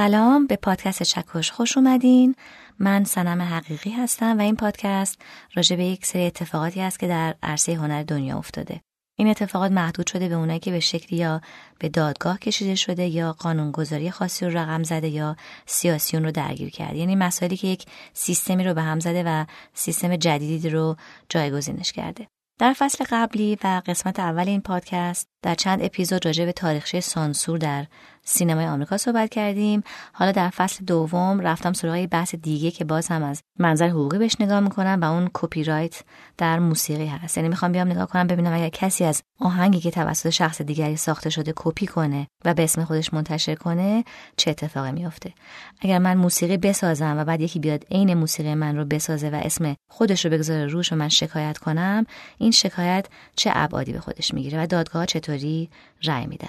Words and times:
سلام 0.00 0.46
به 0.46 0.56
پادکست 0.56 1.02
چکش 1.02 1.50
خوش 1.50 1.76
اومدین. 1.76 2.34
من 2.78 3.04
سنم 3.04 3.42
حقیقی 3.42 3.90
هستم 3.90 4.38
و 4.38 4.40
این 4.40 4.56
پادکست 4.56 5.22
راجع 5.54 5.76
به 5.76 5.84
یک 5.84 6.06
سری 6.06 6.26
اتفاقاتی 6.26 6.80
است 6.80 6.98
که 6.98 7.08
در 7.08 7.34
عرصه 7.42 7.74
هنر 7.74 8.02
دنیا 8.02 8.38
افتاده. 8.38 8.80
این 9.18 9.28
اتفاقات 9.28 9.72
محدود 9.72 10.06
شده 10.06 10.28
به 10.28 10.34
اونایی 10.34 10.58
که 10.58 10.70
به 10.70 10.80
شکلی 10.80 11.18
یا 11.18 11.40
به 11.78 11.88
دادگاه 11.88 12.38
کشیده 12.38 12.74
شده 12.74 13.06
یا 13.06 13.32
قانونگذاری 13.32 14.10
خاصی 14.10 14.44
رو 14.46 14.58
رقم 14.58 14.82
زده 14.82 15.08
یا 15.08 15.36
سیاسیون 15.66 16.24
رو 16.24 16.30
درگیر 16.30 16.70
کرده. 16.70 16.96
یعنی 16.96 17.16
مسائلی 17.16 17.56
که 17.56 17.68
یک 17.68 17.86
سیستمی 18.12 18.64
رو 18.64 18.74
به 18.74 18.82
هم 18.82 19.00
زده 19.00 19.22
و 19.26 19.44
سیستم 19.74 20.16
جدیدی 20.16 20.70
رو 20.70 20.96
جایگزینش 21.28 21.92
کرده. 21.92 22.26
در 22.60 22.72
فصل 22.72 23.04
قبلی 23.10 23.58
و 23.64 23.82
قسمت 23.86 24.20
اول 24.20 24.48
این 24.48 24.60
پادکست 24.60 25.28
در 25.42 25.54
چند 25.54 25.82
اپیزود 25.82 26.26
راجع 26.26 26.44
به 26.44 26.52
تاریخچه 26.52 27.00
سانسور 27.00 27.58
در 27.58 27.86
سینمای 28.30 28.66
آمریکا 28.66 28.96
صحبت 28.96 29.30
کردیم. 29.30 29.82
حالا 30.12 30.32
در 30.32 30.50
فصل 30.50 30.84
دوم 30.84 31.40
رفتم 31.40 31.72
سراغ 31.72 32.06
بحث 32.06 32.34
دیگه 32.34 32.70
که 32.70 32.84
باز 32.84 33.08
هم 33.08 33.22
از 33.22 33.42
منظر 33.58 33.88
حقوقی 33.88 34.18
بهش 34.18 34.36
نگاه 34.40 34.60
می‌کنم 34.60 34.98
و 35.02 35.04
اون 35.04 35.30
کپی 35.34 35.64
رایت 35.64 36.02
در 36.38 36.58
موسیقی 36.58 37.06
هست. 37.06 37.36
یعنی 37.36 37.48
می‌خوام 37.48 37.72
بیام 37.72 37.88
نگاه 37.88 38.06
کنم 38.06 38.26
ببینم 38.26 38.52
اگر 38.52 38.68
کسی 38.68 39.04
از 39.04 39.22
آهنگی 39.40 39.80
که 39.80 39.90
توسط 39.90 40.30
شخص 40.30 40.62
دیگری 40.62 40.96
ساخته 40.96 41.30
شده 41.30 41.52
کپی 41.56 41.86
کنه 41.86 42.26
و 42.44 42.54
به 42.54 42.64
اسم 42.64 42.84
خودش 42.84 43.14
منتشر 43.14 43.54
کنه 43.54 44.04
چه 44.36 44.50
اتفاقی 44.50 44.92
میافته؟ 44.92 45.32
اگر 45.80 45.98
من 45.98 46.16
موسیقی 46.16 46.56
بسازم 46.56 47.18
و 47.18 47.24
بعد 47.24 47.40
یکی 47.40 47.58
بیاد 47.58 47.84
عین 47.90 48.14
موسیقی 48.14 48.54
من 48.54 48.76
رو 48.76 48.84
بسازه 48.84 49.30
و 49.30 49.40
اسم 49.44 49.76
خودش 49.90 50.24
رو 50.24 50.30
بگذاره 50.30 50.66
روش 50.66 50.92
و 50.92 50.96
من 50.96 51.08
شکایت 51.08 51.58
کنم 51.58 52.06
این 52.38 52.50
شکایت 52.50 53.06
چه 53.36 53.50
ابعادی 53.54 53.92
به 53.92 54.00
خودش 54.00 54.34
می‌گیره 54.34 54.62
و 54.62 54.66
دادگاه 54.66 55.06
چطوری 55.06 55.70
رأی 56.02 56.26
میدن؟ 56.26 56.48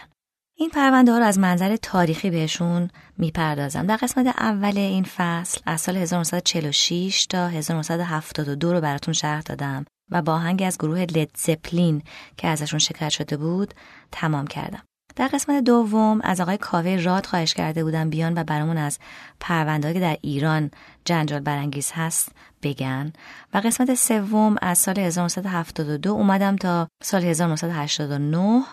این 0.61 0.69
پرونده 0.69 1.11
ها 1.11 1.17
رو 1.17 1.25
از 1.25 1.39
منظر 1.39 1.75
تاریخی 1.75 2.29
بهشون 2.29 2.89
می‌پردازم. 3.17 3.85
در 3.85 3.95
قسمت 3.95 4.27
اول 4.27 4.77
این 4.77 5.03
فصل 5.03 5.61
از 5.65 5.81
سال 5.81 5.97
1946 5.97 7.25
تا 7.25 7.47
1972 7.47 8.73
رو 8.73 8.81
براتون 8.81 9.13
شرح 9.13 9.41
دادم 9.41 9.85
و 10.11 10.21
با 10.21 10.33
آهنگ 10.33 10.63
از 10.63 10.77
گروه 10.77 10.99
لید 10.99 11.29
زپلین 11.37 12.01
که 12.37 12.47
ازشون 12.47 12.79
شکایت 12.79 13.11
شده 13.11 13.37
بود 13.37 13.73
تمام 14.11 14.47
کردم. 14.47 14.83
در 15.15 15.27
قسمت 15.27 15.63
دوم 15.63 16.21
از 16.23 16.41
آقای 16.41 16.57
کاوه 16.57 17.01
راد 17.03 17.25
خواهش 17.25 17.53
کرده 17.53 17.83
بودم 17.83 18.09
بیان 18.09 18.33
و 18.37 18.43
برامون 18.43 18.77
از 18.77 18.99
پرونده 19.39 19.93
که 19.93 19.99
در 19.99 20.17
ایران 20.21 20.71
جنجال 21.05 21.39
برانگیز 21.39 21.91
هست 21.93 22.31
بگن 22.63 23.13
و 23.53 23.57
قسمت 23.57 23.93
سوم 23.93 24.55
از 24.61 24.77
سال 24.77 24.99
1972 24.99 26.11
اومدم 26.11 26.55
تا 26.55 26.87
سال 27.03 27.23
1989 27.23 28.63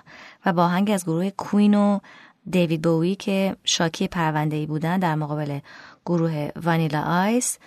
و 0.46 0.52
با 0.52 0.64
آهنگ 0.64 0.90
از 0.90 1.04
گروه 1.04 1.30
کوین 1.30 1.74
و 1.74 1.98
دیوید 2.50 2.82
بوی 2.82 3.14
که 3.14 3.56
شاکی 3.64 4.08
پرونده 4.08 4.56
ای 4.56 4.66
بودن 4.66 4.98
در 4.98 5.14
مقابل 5.14 5.58
گروه 6.06 6.48
وانیلا 6.64 7.02
آیس 7.02 7.58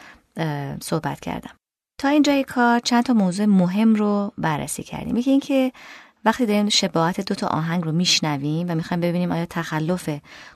صحبت 0.82 1.20
کردم. 1.20 1.56
تا 2.02 2.08
اینجای 2.08 2.44
کار 2.44 2.80
چند 2.80 3.04
تا 3.04 3.14
موضوع 3.14 3.46
مهم 3.46 3.96
رو 3.96 4.34
بررسی 4.38 4.84
کردیم. 4.84 5.18
یکی 5.18 5.32
اینکه 5.32 5.72
وقتی 6.26 6.46
داریم 6.46 6.70
شباهت 6.70 7.22
دو 7.22 7.36
تا 7.36 7.48
آهنگ 7.48 7.84
رو 7.84 7.92
میشنویم 7.92 8.72
و 8.72 8.76
می‌خوایم 8.76 9.02
ببینیم 9.02 9.32
آیا 9.32 9.46
تخلف 9.46 10.10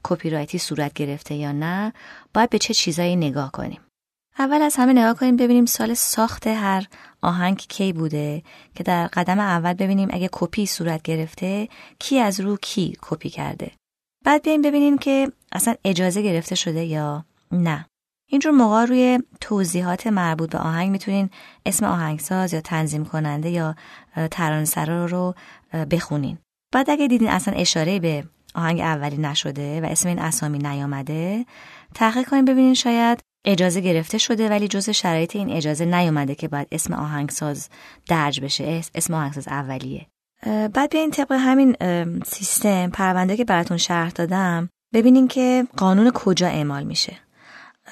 کپی 0.04 0.30
رایتی 0.30 0.58
صورت 0.58 0.94
گرفته 0.94 1.36
یا 1.36 1.52
نه 1.52 1.94
باید 2.34 2.50
به 2.50 2.58
چه 2.58 2.74
چیزایی 2.74 3.16
نگاه 3.16 3.52
کنیم. 3.52 3.82
اول 4.40 4.62
از 4.62 4.76
همه 4.76 4.94
نگاه 4.94 5.14
کنیم 5.14 5.38
ببینیم 5.38 5.66
سال 5.66 5.94
ساخت 5.94 6.48
هر 6.48 6.88
آهنگ 7.22 7.58
کی 7.58 7.94
بوده 7.94 8.44
که 8.76 8.84
در 8.84 9.08
قدم 9.08 9.40
اول 9.40 9.74
ببینیم 9.74 10.10
اگه 10.12 10.30
کپی 10.32 10.66
صورت 10.66 11.02
گرفته 11.02 11.70
کی 12.00 12.20
از 12.20 12.40
رو 12.40 12.58
کی 12.58 12.98
کپی 13.02 13.30
کرده. 13.30 13.72
بعد 14.26 14.44
بیایم 14.44 14.62
ببینیم 14.62 14.98
که 14.98 15.32
اصلا 15.52 15.76
اجازه 15.86 16.22
گرفته 16.22 16.56
شده 16.56 16.84
یا 16.86 17.26
نه. 17.52 17.86
اینجور 18.32 18.52
موقع 18.52 18.86
روی 18.86 19.20
توضیحات 19.42 20.08
مربوط 20.08 20.50
به 20.50 20.58
آهنگ 20.58 20.92
می‌تونین 20.92 21.30
اسم 21.66 21.86
آهنگساز 21.86 22.54
یا 22.54 22.62
تنظیم 22.62 23.06
کننده 23.06 23.50
یا 23.50 23.76
ترانه‌سرا 24.32 25.06
رو 25.06 25.36
بخونین. 25.92 26.38
بعد 26.74 26.90
اگه 26.90 27.08
دیدین 27.08 27.30
اصلا 27.30 27.54
اشاره 27.54 28.00
به 28.00 28.24
آهنگ 28.56 28.80
اولی 28.80 29.18
نشده 29.18 29.82
و 29.82 29.86
اسم 29.86 30.10
این 30.10 30.20
اسامی 30.20 30.58
نیامده 30.58 31.46
تحقیق 31.94 32.30
کنیم 32.30 32.46
ببینین 32.46 32.74
شاید 32.74 33.20
اجازه 33.46 33.82
گرفته 33.82 34.18
شده 34.18 34.50
ولی 34.50 34.68
جز 34.68 34.90
شرایط 34.90 35.36
این 35.36 35.50
اجازه 35.50 35.86
نیومده 35.86 36.36
که 36.36 36.48
باید 36.48 36.68
اسم 36.72 36.94
آهنگساز 36.94 37.70
درج 38.08 38.42
بشه. 38.42 38.82
اسم 38.96 39.14
آهنگساز 39.14 39.48
اولیه. 39.48 40.06
بعد 40.74 40.92
بیاین 40.92 41.12
طبق 41.12 41.32
همین 41.32 41.76
سیستم 42.26 42.90
پرونده 42.90 43.38
که 43.38 43.46
براتون 43.46 43.78
شرح 43.78 44.10
دادم 44.10 44.70
ببینین 44.94 45.28
که 45.28 45.68
قانون 45.78 46.12
کجا 46.12 46.48
اعمال 46.48 46.84
میشه. 46.84 47.18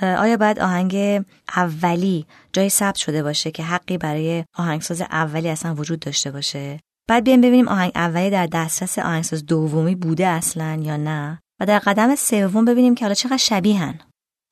آیا 0.02 0.38
باید 0.38 0.60
آهنگ 0.60 1.26
اولی 1.56 2.26
جای 2.54 2.70
ثبت 2.70 2.96
شده 2.96 3.24
باشه 3.24 3.52
که 3.52 3.64
حقی 3.64 3.98
برای 3.98 4.44
آهنگساز 4.58 5.02
اولی 5.02 5.50
اصلا 5.50 5.76
وجود 5.76 6.00
داشته 6.00 6.32
باشه؟ 6.32 6.80
بعد 7.10 7.24
بیایم 7.24 7.42
ببینیم 7.42 7.68
آهنگ 7.68 7.92
اولی 7.96 8.30
در 8.30 8.48
دسترس 8.48 9.00
آهنگساز 9.00 9.46
دومی 9.46 9.96
بوده 9.96 10.28
اصلا 10.28 10.80
یا 10.82 10.98
نه؟ 10.98 11.40
و 11.60 11.66
در 11.66 11.80
قدم 11.80 12.16
سوم 12.16 12.66
ببینیم 12.66 12.96
که 12.96 13.06
حالا 13.06 13.14
چقدر 13.14 13.38
شبیهن. 13.38 14.00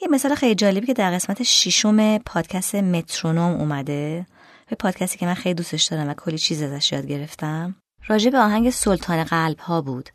یه 0.01 0.07
مثال 0.07 0.35
خیلی 0.35 0.55
جالبی 0.55 0.87
که 0.87 0.93
در 0.93 1.11
قسمت 1.11 1.43
ششم 1.43 2.17
پادکست 2.17 2.75
مترونوم 2.75 3.61
اومده. 3.61 4.25
به 4.69 4.75
پادکستی 4.75 5.17
که 5.17 5.25
من 5.25 5.33
خیلی 5.33 5.55
دوستش 5.55 5.83
دارم 5.83 6.09
و 6.09 6.13
کلی 6.13 6.37
چیز 6.37 6.61
ازش 6.61 6.91
یاد 6.91 7.05
گرفتم. 7.05 7.75
راجع 8.07 8.29
به 8.29 8.39
آهنگ 8.39 8.69
سلطان 8.69 9.23
قلب 9.23 9.59
ها 9.59 9.81
بود 9.81 10.09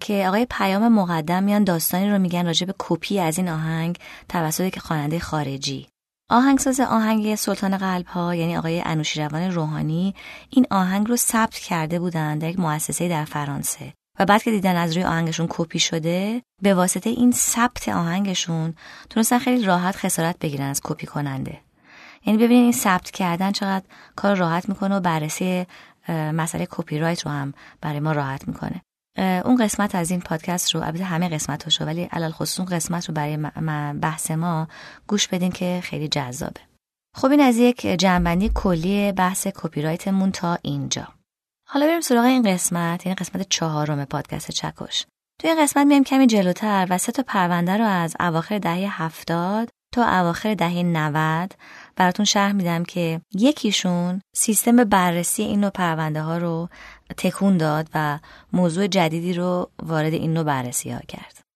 که 0.00 0.24
آقای 0.28 0.46
پیام 0.50 0.88
مقدم 0.88 1.42
میان 1.42 1.64
داستانی 1.64 2.10
رو 2.10 2.18
میگن 2.18 2.46
راجع 2.46 2.66
به 2.66 2.74
کپی 2.78 3.20
از 3.20 3.38
این 3.38 3.48
آهنگ 3.48 3.98
توسط 4.28 4.70
که 4.70 4.80
خواننده 4.80 5.18
خارجی. 5.18 5.88
آهنگساز 6.30 6.80
آهنگ 6.80 7.34
سلطان 7.34 7.76
قلب 7.76 8.06
ها 8.06 8.34
یعنی 8.34 8.56
آقای 8.56 8.82
انوشیروان 8.84 9.50
روحانی 9.50 10.14
این 10.50 10.66
آهنگ 10.70 11.08
رو 11.08 11.16
ثبت 11.16 11.54
کرده 11.54 11.98
بودند 11.98 12.40
در 12.40 12.50
یک 12.50 12.60
مؤسسه 12.60 13.08
در 13.08 13.24
فرانسه. 13.24 13.92
و 14.18 14.24
بعد 14.24 14.42
که 14.42 14.50
دیدن 14.50 14.76
از 14.76 14.96
روی 14.96 15.04
آهنگشون 15.04 15.46
کپی 15.50 15.78
شده 15.78 16.42
به 16.62 16.74
واسطه 16.74 17.10
این 17.10 17.32
ثبت 17.32 17.88
آهنگشون 17.88 18.74
تونستن 19.10 19.38
خیلی 19.38 19.64
راحت 19.64 19.96
خسارت 19.96 20.38
بگیرن 20.38 20.66
از 20.70 20.80
کپی 20.84 21.06
کننده. 21.06 21.60
یعنی 22.26 22.38
ببینید 22.38 22.62
این 22.62 22.72
ثبت 22.72 23.10
کردن 23.10 23.52
چقدر 23.52 23.84
کار 24.16 24.36
راحت 24.36 24.68
می‌کنه 24.68 24.96
و 24.96 25.00
بررسی 25.00 25.66
مسئله 26.08 26.66
کپی 26.70 26.98
رایت 26.98 27.26
رو 27.26 27.30
هم 27.30 27.54
برای 27.80 28.00
ما 28.00 28.12
راحت 28.12 28.48
می‌کنه. 28.48 28.82
اون 29.44 29.56
قسمت 29.64 29.94
از 29.94 30.10
این 30.10 30.20
پادکست 30.20 30.74
رو 30.74 30.82
البته 30.82 31.04
همه 31.04 31.28
قسمت 31.28 31.80
رو 31.80 31.86
ولی 31.86 32.04
علی 32.04 32.30
الخصوص 32.30 32.66
قسمت 32.66 33.08
رو 33.08 33.14
برای 33.14 33.36
بحث 34.00 34.30
ما 34.30 34.68
گوش 35.06 35.28
بدین 35.28 35.52
که 35.52 35.80
خیلی 35.84 36.08
جذابه. 36.08 36.60
خب 37.16 37.30
این 37.30 37.40
از 37.40 37.56
یک 37.56 37.86
جنبندی 37.86 38.50
کلی 38.54 39.12
بحث 39.12 39.46
کپی 39.46 39.82
رایتمون 39.82 40.32
تا 40.32 40.58
اینجا. 40.62 41.08
حالا 41.70 41.86
بریم 41.86 42.00
سراغ 42.00 42.24
این 42.24 42.42
قسمت 42.42 43.06
این 43.06 43.14
قسمت 43.14 43.48
چهارم 43.48 44.04
پادکست 44.04 44.50
چکش 44.50 45.06
تو 45.40 45.48
این 45.48 45.62
قسمت 45.62 45.86
میایم 45.86 46.04
کمی 46.04 46.26
جلوتر 46.26 46.86
و 46.90 46.98
سه 46.98 47.12
تا 47.12 47.22
پرونده 47.26 47.76
رو 47.76 47.84
از 47.84 48.16
اواخر 48.20 48.58
دهه 48.58 49.02
هفتاد 49.02 49.68
تا 49.94 50.04
اواخر 50.20 50.54
دهه 50.54 50.82
90 50.82 51.54
براتون 51.96 52.24
شرح 52.24 52.52
میدم 52.52 52.84
که 52.84 53.20
یکیشون 53.34 54.20
سیستم 54.34 54.76
بررسی 54.84 55.42
این 55.42 55.60
نوع 55.60 55.70
پرونده 55.70 56.22
ها 56.22 56.38
رو 56.38 56.68
تکون 57.16 57.56
داد 57.56 57.88
و 57.94 58.18
موضوع 58.52 58.86
جدیدی 58.86 59.32
رو 59.32 59.70
وارد 59.82 60.12
این 60.12 60.32
نوع 60.32 60.44
بررسی 60.44 60.90
ها 60.90 61.00
کرد. 61.08 61.47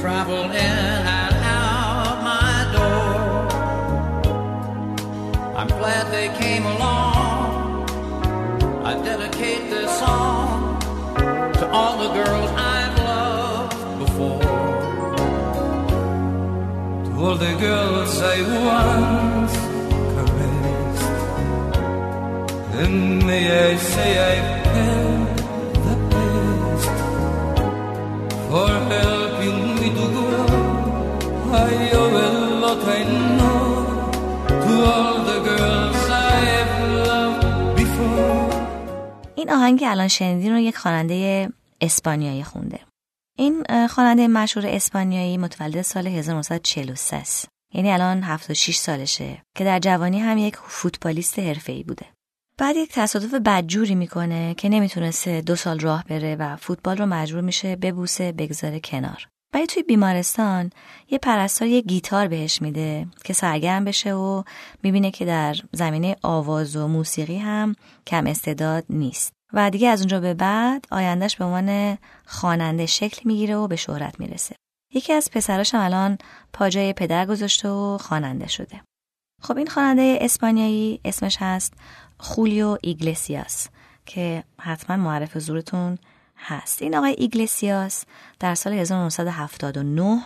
travel 0.00 0.44
in 0.44 0.54
and 0.56 1.36
out 1.44 2.22
my 2.24 2.54
door. 2.72 3.44
I'm 5.58 5.68
glad 5.68 6.10
they 6.10 6.28
came 6.42 6.64
along. 6.64 7.86
I 8.82 8.94
dedicate 9.04 9.68
this 9.68 9.90
song 9.98 10.80
to 11.52 11.68
all 11.70 11.98
the 11.98 12.10
girls 12.14 12.50
I've 12.52 12.96
loved 13.10 13.98
before. 13.98 14.40
To 17.04 17.10
all 17.22 17.36
the 17.36 17.54
girls 17.68 18.22
I 18.22 18.36
once 18.72 19.54
caressed, 20.14 21.12
and 22.80 22.96
may 23.26 23.44
I 23.68 23.76
say 23.76 24.10
I 24.32 24.36
felt 24.64 25.36
the 25.86 25.96
best 26.10 26.88
for 28.48 28.70
her. 28.92 29.19
این 39.34 39.50
آهنگ 39.50 39.84
الان 39.86 40.08
شنیدین 40.08 40.52
رو 40.52 40.58
یک 40.58 40.76
خواننده 40.76 41.48
اسپانیایی 41.80 42.44
خونده. 42.44 42.80
این 43.38 43.86
خواننده 43.86 44.28
مشهور 44.28 44.66
اسپانیایی 44.66 45.38
متولد 45.38 45.82
سال 45.82 46.06
1943 46.06 47.16
است. 47.16 47.48
یعنی 47.74 47.92
الان 47.92 48.22
76 48.22 48.76
سالشه 48.76 49.42
که 49.56 49.64
در 49.64 49.78
جوانی 49.78 50.20
هم 50.20 50.38
یک 50.38 50.56
فوتبالیست 50.56 51.38
حرفه‌ای 51.38 51.82
بوده. 51.82 52.06
بعد 52.58 52.76
یک 52.76 52.92
تصادف 52.92 53.34
بدجوری 53.34 53.94
می‌کنه 53.94 54.54
که 54.54 54.68
نمی‌تونسته 54.68 55.40
دو 55.40 55.56
سال 55.56 55.80
راه 55.80 56.04
بره 56.04 56.36
و 56.36 56.56
فوتبال 56.56 56.96
رو 56.96 57.06
مجبور 57.06 57.40
میشه 57.40 57.76
ببوسه 57.76 58.32
بگذاره 58.32 58.80
کنار. 58.80 59.28
ولی 59.54 59.66
توی 59.66 59.82
بیمارستان 59.82 60.70
یه 61.10 61.18
پرستار 61.18 61.68
یه 61.68 61.80
گیتار 61.80 62.28
بهش 62.28 62.62
میده 62.62 63.06
که 63.24 63.32
سرگرم 63.32 63.84
بشه 63.84 64.14
و 64.14 64.42
می‌بینه 64.82 65.10
که 65.10 65.24
در 65.24 65.56
زمینه 65.72 66.16
آواز 66.22 66.76
و 66.76 66.88
موسیقی 66.88 67.38
هم 67.38 67.74
کم 68.06 68.26
استعداد 68.26 68.84
نیست. 68.90 69.32
و 69.52 69.70
دیگه 69.70 69.88
از 69.88 70.00
اونجا 70.00 70.20
به 70.20 70.34
بعد 70.34 70.86
آیندهش 70.90 71.36
به 71.36 71.44
عنوان 71.44 71.98
خواننده 72.26 72.86
شکل 72.86 73.22
می‌گیره 73.24 73.56
و 73.56 73.68
به 73.68 73.76
شهرت 73.76 74.20
می‌رسه. 74.20 74.56
یکی 74.94 75.12
از 75.12 75.30
پسراش 75.30 75.74
هم 75.74 75.80
الان 75.80 76.18
پاجای 76.52 76.92
پدر 76.92 77.26
گذاشته 77.26 77.68
و 77.68 77.98
خواننده 77.98 78.48
شده. 78.48 78.80
خب 79.42 79.56
این 79.56 79.66
خواننده 79.66 80.18
اسپانیایی 80.20 81.00
اسمش 81.04 81.36
هست 81.40 81.72
خولیو 82.18 82.78
ایگلسیاس 82.80 83.68
که 84.06 84.44
حتما 84.60 84.96
معرف 84.96 85.38
زورتون 85.38 85.98
هست. 86.40 86.82
این 86.82 86.96
آقای 86.96 87.14
ایگلسیاس 87.18 88.04
در 88.38 88.54
سال 88.54 88.72
1979 88.72 90.22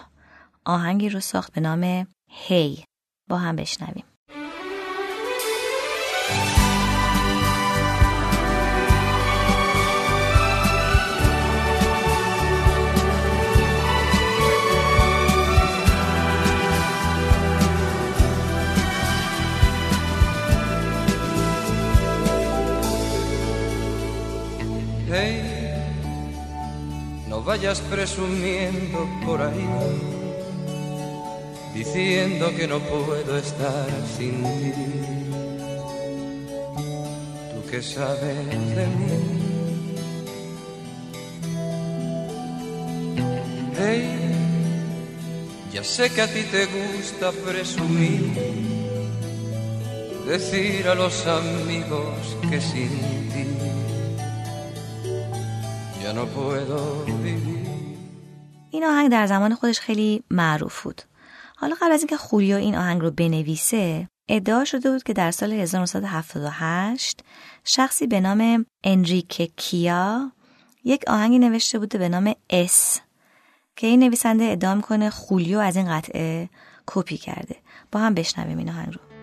آهنگی 0.64 1.08
رو 1.08 1.20
ساخت 1.20 1.52
به 1.52 1.61
نام 1.61 2.06
هی. 2.31 2.84
با 3.28 3.37
هم 3.37 3.56
بشنویم. 3.56 4.05
Vayas 27.54 27.80
presumiendo 27.82 29.08
por 29.24 29.40
ahí, 29.40 29.68
diciendo 31.72 32.52
que 32.56 32.66
no 32.66 32.80
puedo 32.80 33.38
estar 33.38 33.86
sin 34.16 34.42
ti. 34.42 34.72
Tú 37.52 37.70
que 37.70 37.80
sabes 37.80 38.74
de 38.76 38.86
mí. 38.96 39.14
Hey, 43.78 44.08
ya 45.72 45.84
sé 45.84 46.10
que 46.10 46.22
a 46.22 46.26
ti 46.26 46.42
te 46.54 46.66
gusta 46.66 47.30
presumir, 47.30 48.32
decir 50.26 50.88
a 50.88 50.96
los 50.96 51.24
amigos 51.28 52.36
que 52.50 52.60
sin 52.60 52.88
ti 53.32 53.53
این 58.70 58.84
آهنگ 58.84 59.11
در 59.11 59.26
زمان 59.26 59.55
خودش 59.55 59.81
خیلی 59.81 60.22
معروف 60.31 60.82
بود. 60.82 61.02
حالا 61.56 61.76
قبل 61.81 61.93
از 61.93 62.00
اینکه 62.00 62.16
خولیو 62.16 62.56
این 62.56 62.76
آهنگ 62.76 63.00
رو 63.00 63.11
بنویسه 63.11 64.08
ادعا 64.28 64.64
شده 64.64 64.90
بود 64.90 65.02
که 65.02 65.12
در 65.12 65.31
سال 65.31 65.52
1978 65.52 67.20
شخصی 67.64 68.06
به 68.06 68.20
نام 68.20 68.66
انریک 68.84 69.52
کیا 69.56 70.32
یک 70.84 71.05
آهنگی 71.06 71.38
نوشته 71.38 71.78
بوده 71.78 71.99
به 71.99 72.08
نام 72.08 72.34
اس 72.50 73.00
که 73.76 73.87
این 73.87 74.00
نویسنده 74.00 74.44
ادعا 74.44 74.75
می‌کنه 74.75 75.11
خولیو 75.11 75.58
از 75.58 75.76
این 75.76 75.99
قطعه 75.99 76.49
کپی 76.87 77.16
کرده. 77.16 77.56
با 77.93 78.00
هم 78.00 78.14
بشنویم 78.14 78.58
این 78.58 78.69
آهنگ 78.69 78.94
رو. 78.94 79.13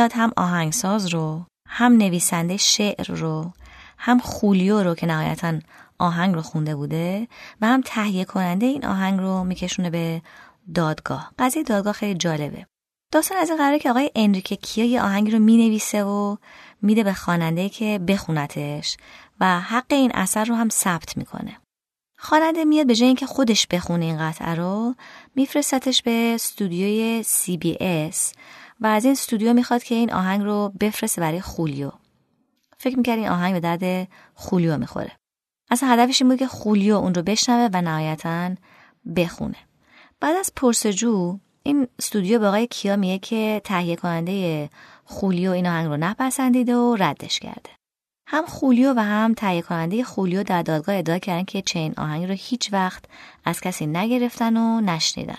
میاد 0.00 0.12
هم 0.14 0.32
آهنگساز 0.36 1.06
رو 1.06 1.44
هم 1.68 1.92
نویسنده 1.92 2.56
شعر 2.56 3.14
رو 3.14 3.52
هم 3.98 4.18
خولیو 4.18 4.82
رو 4.82 4.94
که 4.94 5.06
نهایتا 5.06 5.58
آهنگ 5.98 6.34
رو 6.34 6.42
خونده 6.42 6.76
بوده 6.76 7.28
و 7.60 7.66
هم 7.66 7.82
تهیه 7.84 8.24
کننده 8.24 8.66
این 8.66 8.86
آهنگ 8.86 9.20
رو 9.20 9.44
میکشونه 9.44 9.90
به 9.90 10.22
دادگاه. 10.74 11.32
قضیه 11.38 11.62
دادگاه 11.62 11.92
خیلی 11.92 12.14
جالبه. 12.14 12.66
داستان 13.12 13.38
از 13.38 13.48
این 13.48 13.58
قراره 13.58 13.78
که 13.78 13.90
آقای 13.90 14.10
انریک 14.14 14.52
کیا 14.62 14.84
یه 14.84 15.02
آهنگ 15.02 15.32
رو 15.32 15.38
می‌نویسه 15.38 16.04
و 16.04 16.36
میده 16.82 17.04
به 17.04 17.12
خواننده 17.12 17.68
که 17.68 17.98
بخونتش 18.08 18.96
و 19.40 19.60
حق 19.60 19.86
این 19.88 20.10
اثر 20.14 20.44
رو 20.44 20.54
هم 20.54 20.68
ثبت 20.68 21.16
می‌کنه. 21.16 21.56
خواننده 22.18 22.64
میاد 22.64 22.86
به 22.86 22.94
جای 22.94 23.06
اینکه 23.06 23.26
خودش 23.26 23.66
بخونه 23.66 24.04
این 24.04 24.18
قطعه 24.18 24.54
رو 24.54 24.94
میفرستتش 25.34 26.02
به 26.02 26.32
استودیوی 26.34 27.24
CBS 27.24 28.36
و 28.80 28.86
از 28.86 29.04
این 29.04 29.12
استودیو 29.12 29.52
می‌خواد 29.52 29.82
که 29.82 29.94
این 29.94 30.12
آهنگ 30.12 30.42
رو 30.42 30.72
بفرسته 30.80 31.20
برای 31.20 31.40
خولیو 31.40 31.90
فکر 32.78 32.96
می‌کرد 32.96 33.18
این 33.18 33.28
آهنگ 33.28 33.54
به 33.54 33.60
درد 33.60 34.08
خولیو 34.34 34.78
می‌خوره. 34.78 35.12
اصلا 35.70 35.88
هدفش 35.88 36.22
این 36.22 36.30
بود 36.30 36.38
که 36.38 36.46
خولیو 36.46 36.96
اون 36.96 37.14
رو 37.14 37.22
بشنوه 37.22 37.70
و 37.72 37.82
نهایتا 37.82 38.50
بخونه. 39.16 39.56
بعد 40.20 40.36
از 40.36 40.52
پرسجو 40.56 41.38
این 41.62 41.88
استودیو 41.98 42.38
به 42.38 42.46
آقای 42.46 42.66
کیا 42.66 42.96
میگه 42.96 43.18
که 43.18 43.60
تهیه 43.64 43.96
کننده 43.96 44.70
خولیو 45.04 45.50
این 45.50 45.66
آهنگ 45.66 45.86
رو 45.86 45.96
نپسندیده 45.96 46.76
و 46.76 46.96
ردش 46.98 47.38
کرده. 47.38 47.70
هم 48.26 48.46
خولیو 48.46 48.94
و 48.96 49.00
هم 49.00 49.34
تهیه 49.34 49.62
کننده 49.62 50.04
خولیو 50.04 50.42
در 50.42 50.62
دادگاه 50.62 50.96
ادعا 50.96 51.18
کردن 51.18 51.44
که 51.44 51.62
چین 51.62 51.94
آهنگ 51.96 52.24
رو 52.24 52.34
هیچ 52.38 52.72
وقت 52.72 53.04
از 53.44 53.60
کسی 53.60 53.86
نگرفتن 53.86 54.56
و 54.56 54.80
نشنیدن. 54.80 55.38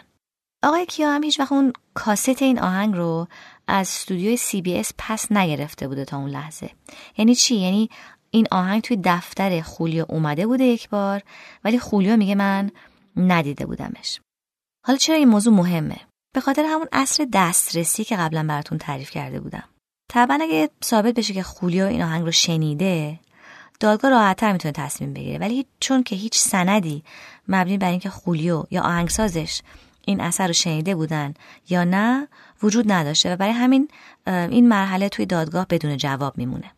آقای 0.63 0.86
کیا 0.86 1.12
هم 1.12 1.24
هیچ 1.24 1.39
وقت 1.39 1.51
اون 1.51 1.74
کاست 1.94 2.41
این 2.41 2.60
آهنگ 2.60 2.96
رو 2.96 3.27
از 3.68 3.88
استودیوی 3.88 4.38
سی 4.38 4.62
بی 4.62 4.77
اس 4.77 4.91
پس 4.98 5.32
نگرفته 5.32 5.88
بوده 5.88 6.06
تا 6.06 6.18
اون 6.18 6.30
لحظه. 6.30 6.70
یعنی 7.18 7.36
چی؟ 7.36 7.56
یعنی 7.56 7.89
این 8.32 8.48
آهنگ 8.51 8.82
توی 8.82 8.98
دفتر 9.03 9.62
خولیو 9.62 10.06
اومده 10.10 10.48
بوده 10.48 10.63
یک 10.63 10.89
بار 10.89 11.22
ولی 11.63 11.80
خولیو 11.80 12.18
میگه 12.18 12.36
من 12.36 12.72
ندیده 13.15 13.65
بودمش. 13.65 14.20
حالا 14.86 14.98
چرا 14.98 15.15
این 15.15 15.27
موضوع 15.27 15.53
مهمه؟ 15.53 15.98
به 16.34 16.41
خاطر 16.41 16.63
همون 16.63 16.88
اصل 16.91 17.25
دسترسی 17.34 18.03
که 18.03 18.15
قبلا 18.15 18.46
براتون 18.48 18.77
تعریف 18.77 19.12
کرده 19.12 19.39
بودم. 19.39 19.63
طبعا 20.12 20.39
اگه 20.41 20.70
ثابت 20.84 21.13
بشه 21.13 21.34
که 21.34 21.44
خولیو 21.44 21.86
این 21.86 22.01
آهنگ 22.01 22.25
رو 22.25 22.32
شنیده 22.32 23.20
دادگاه 23.80 24.12
راحتتر 24.12 24.51
می‌تونه 24.51 24.72
تصمیم 24.72 25.13
بگیره. 25.13 25.39
ولی 25.39 25.65
چون 25.80 26.03
که 26.03 26.15
هیچ 26.15 26.38
سندی 26.38 27.03
مبنی 27.48 27.77
بر 27.77 27.89
اینکه 27.89 28.10
خولیو 28.10 28.63
یا 28.72 28.82
آهنگسازش 28.82 29.62
این 30.05 30.22
اثر 30.22 30.48
رو 30.48 30.53
شنیده 30.53 30.96
بودن 30.96 31.34
یا 31.70 31.84
نه 31.84 32.27
وجود 32.63 32.91
نداشته 32.91 33.34
و 33.34 33.36
برای 33.36 33.53
همین 33.53 33.88
این 34.27 34.67
مرحله 34.67 35.10
توی 35.10 35.25
دادگاه 35.25 35.65
بدون 35.70 35.98
جواب 35.98 36.38
میمونه. 36.38 36.72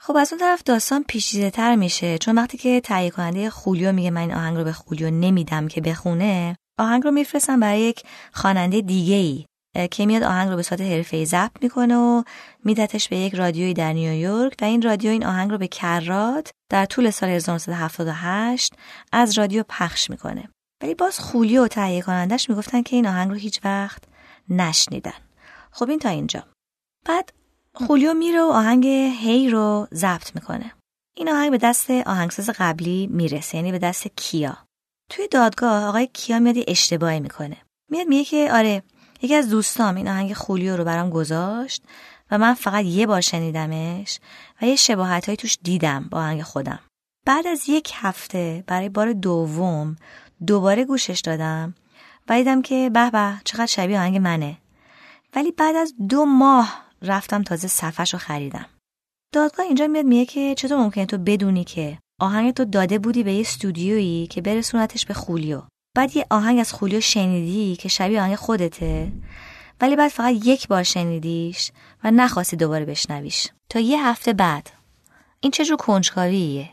خب 0.00 0.16
از 0.16 0.32
اون 0.32 0.40
طرف 0.40 0.62
داستان 0.62 1.04
پیچیده 1.08 1.50
تر 1.50 1.76
میشه. 1.76 2.18
چون 2.18 2.38
وقتی 2.38 2.58
که 2.58 2.80
تهیه 2.80 3.10
کننده 3.10 3.50
خولیو 3.50 3.92
میگه 3.92 4.10
من 4.10 4.20
این 4.20 4.34
آهنگ 4.34 4.56
رو 4.56 4.64
به 4.64 4.72
خولیو 4.72 5.10
نمیدم 5.10 5.68
که 5.68 5.80
بخونه 5.80 6.56
آهنگ 6.78 7.04
رو 7.04 7.10
میفرستن 7.10 7.60
برای 7.60 7.80
یک 7.80 8.02
خواننده 8.32 8.80
دیگه 8.80 9.14
ای 9.14 9.44
که 9.90 10.06
میاد 10.06 10.22
آهنگ 10.22 10.50
رو 10.50 10.56
به 10.56 10.62
صورت 10.62 10.80
حرفه‌ای 10.80 11.26
ضبط 11.26 11.62
می‌کنه 11.62 11.96
و 11.96 12.22
میدتش 12.64 13.08
به 13.08 13.16
یک 13.16 13.34
رادیویی 13.34 13.74
در 13.74 13.92
نیویورک 13.92 14.54
و 14.60 14.64
این 14.64 14.82
رادیو 14.82 15.10
این 15.10 15.26
آهنگ 15.26 15.50
رو 15.50 15.58
به 15.58 15.68
کرات 15.68 16.50
در 16.70 16.84
طول 16.84 17.10
سال 17.10 17.28
1978 17.28 18.72
از 19.12 19.38
رادیو 19.38 19.64
پخش 19.68 20.10
می‌کنه. 20.10 20.48
ولی 20.82 20.94
باز 20.94 21.20
خولی 21.20 21.58
و 21.58 21.68
تهیه 21.68 22.02
کنندش 22.02 22.50
می‌گفتن 22.50 22.82
که 22.82 22.96
این 22.96 23.06
آهنگ 23.06 23.30
رو 23.30 23.36
هیچ 23.36 23.60
وقت 23.64 24.02
نشنیدن. 24.48 25.20
خب 25.70 25.90
این 25.90 25.98
تا 25.98 26.08
اینجا. 26.08 26.44
بعد 27.06 27.32
خولیو 27.74 28.14
میره 28.14 28.42
و 28.42 28.46
آهنگ 28.46 28.86
هی 28.86 29.50
رو 29.50 29.88
ضبط 29.94 30.34
می‌کنه. 30.34 30.72
این 31.16 31.28
آهنگ 31.28 31.50
به 31.50 31.58
دست 31.58 31.90
آهنگساز 31.90 32.50
قبلی 32.50 33.06
می‌رسه 33.06 33.56
یعنی 33.56 33.72
به 33.72 33.78
دست 33.78 34.06
کیا. 34.16 34.58
توی 35.10 35.28
دادگاه 35.28 35.84
آقای 35.84 36.06
کیا 36.06 36.38
میاد 36.38 36.56
اشتباهی 36.66 37.20
می‌کنه. 37.20 37.56
میاد 37.90 38.06
میگه 38.06 38.24
که 38.24 38.48
آره 38.52 38.82
یکی 39.22 39.34
از 39.34 39.48
دوستام 39.48 39.94
این 39.94 40.08
آهنگ 40.08 40.32
خولیو 40.32 40.76
رو 40.76 40.84
برام 40.84 41.10
گذاشت 41.10 41.82
و 42.30 42.38
من 42.38 42.54
فقط 42.54 42.84
یه 42.84 43.06
بار 43.06 43.20
شنیدمش 43.20 44.20
و 44.62 44.66
یه 44.66 44.76
شباهت 44.76 45.34
توش 45.34 45.58
دیدم 45.62 46.08
با 46.10 46.18
آهنگ 46.18 46.42
خودم. 46.42 46.80
بعد 47.26 47.46
از 47.46 47.68
یک 47.68 47.92
هفته 47.94 48.64
برای 48.66 48.88
بار 48.88 49.12
دوم 49.12 49.96
دوباره 50.46 50.84
گوشش 50.84 51.20
دادم. 51.20 51.74
و 52.28 52.34
دیدم 52.34 52.62
که 52.62 52.90
به 52.94 53.10
به 53.10 53.34
چقدر 53.44 53.66
شبیه 53.66 53.98
آهنگ 53.98 54.16
منه. 54.16 54.56
ولی 55.34 55.52
بعد 55.52 55.76
از 55.76 55.94
دو 56.08 56.24
ماه 56.24 56.84
رفتم 57.02 57.42
تازه 57.42 57.68
صفحش 57.68 58.12
رو 58.12 58.18
خریدم. 58.18 58.66
دادگاه 59.32 59.66
اینجا 59.66 59.86
میاد 59.86 60.04
میگه 60.04 60.26
که 60.26 60.54
چطور 60.54 60.78
ممکنه 60.78 61.06
تو 61.06 61.18
بدونی 61.18 61.64
که 61.64 61.98
آهنگ 62.20 62.54
تو 62.54 62.64
داده 62.64 62.98
بودی 62.98 63.22
به 63.22 63.32
یه 63.32 63.40
استودیویی 63.40 64.26
که 64.26 64.40
برسونتش 64.40 65.06
به 65.06 65.14
خولیو 65.14 65.62
بعد 65.96 66.16
یه 66.16 66.26
آهنگ 66.30 66.58
از 66.58 66.72
خولیو 66.72 67.00
شنیدی 67.00 67.76
که 67.76 67.88
شبیه 67.88 68.20
آهنگ 68.20 68.34
خودته. 68.34 69.12
ولی 69.80 69.96
بعد 69.96 70.10
فقط 70.10 70.34
یک 70.46 70.68
بار 70.68 70.82
شنیدیش 70.82 71.72
و 72.04 72.10
نخواستی 72.10 72.56
دوباره 72.56 72.84
بشنویش. 72.84 73.48
تا 73.68 73.80
یه 73.80 74.06
هفته 74.06 74.32
بعد. 74.32 74.70
این 75.40 75.52
چه 75.52 75.64
جور 75.64 75.76
کنجکاویه؟ 75.76 76.70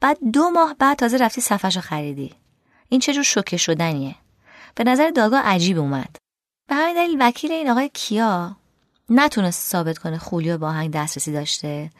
بعد 0.00 0.18
دو 0.32 0.50
ماه 0.50 0.76
بعد 0.78 0.98
تازه 0.98 1.16
رفتی 1.16 1.40
صفحش 1.40 1.76
رو 1.76 1.82
خریدی. 1.82 2.34
این 2.92 3.00
چه 3.00 3.12
جور 3.14 3.22
شوکه 3.22 3.56
شدنیه؟ 3.56 4.14
به 4.74 4.84
نظر 4.84 5.10
دادگاه 5.10 5.40
عجیب 5.40 5.78
اومد. 5.78 6.16
به 6.68 6.74
همین 6.74 6.94
دلیل 6.94 7.16
وکیل 7.20 7.52
این 7.52 7.70
آقای 7.70 7.90
کیا 7.94 8.56
نتونست 9.10 9.70
ثابت 9.70 9.98
کنه 9.98 10.18
خولیو 10.18 10.58
با 10.58 10.68
آهنگ 10.68 10.90
دسترسی 10.90 11.32
داشته 11.32 11.90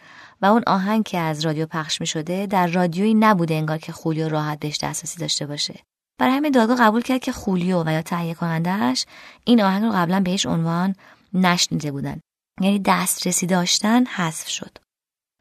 و 0.43 0.47
اون 0.47 0.63
آهنگ 0.67 1.05
که 1.05 1.19
از 1.19 1.45
رادیو 1.45 1.67
پخش 1.67 2.01
می 2.01 2.07
شده 2.07 2.47
در 2.47 2.67
رادیویی 2.67 3.15
نبوده 3.15 3.55
انگار 3.55 3.79
که 3.79 3.93
خولیو 3.93 4.29
راحت 4.29 4.59
بهش 4.59 4.79
دسترسی 4.79 5.21
داشته 5.21 5.47
باشه. 5.47 5.81
برای 6.19 6.33
همین 6.33 6.53
دادگاه 6.53 6.77
قبول 6.87 7.03
کرد 7.03 7.21
که 7.21 7.33
خولیو 7.33 7.83
و 7.87 7.91
یا 7.91 8.03
تهیه 8.03 8.35
کنندهش 8.35 9.07
این 9.45 9.63
آهنگ 9.63 9.85
رو 9.85 9.91
قبلا 9.93 10.21
بهش 10.21 10.47
عنوان 10.47 10.97
نشنیده 11.35 11.93
بودن. 11.93 12.21
یعنی 12.61 12.79
دسترسی 12.79 13.47
داشتن 13.47 14.07
حذف 14.07 14.49
شد. 14.49 14.79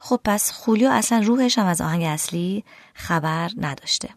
خب 0.02 0.20
پس 0.26 0.52
خولیو 0.52 0.90
اصلا 0.90 1.20
روحش 1.20 1.58
هم 1.58 1.66
از 1.66 1.82
آهنگ 1.82 2.04
اصلی 2.04 2.64
خبر 2.94 3.52
نداشته. 3.58 4.10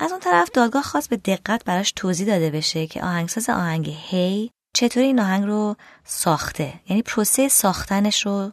از 0.00 0.12
اون 0.12 0.20
طرف 0.20 0.50
دادگاه 0.50 0.82
خواست 0.82 1.10
به 1.10 1.16
دقت 1.16 1.64
براش 1.64 1.92
توضیح 1.96 2.26
داده 2.26 2.50
بشه 2.50 2.86
که 2.86 3.02
آهنگساز 3.02 3.50
آهنگ 3.50 3.96
هی 4.08 4.50
چطوری 4.74 5.06
این 5.06 5.20
آهنگ 5.20 5.44
رو 5.44 5.76
ساخته. 6.04 6.80
یعنی 6.88 7.02
پروسه 7.02 7.48
ساختنش 7.48 8.26
رو 8.26 8.52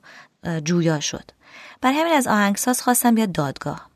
جویا 0.63 0.99
شد. 0.99 1.31
بر 1.81 1.91
همین 1.91 2.13
از 2.13 2.27
آهنگساز 2.27 2.81
خواستم 2.81 3.15
بیاد 3.15 3.31
دادگاه. 3.31 3.89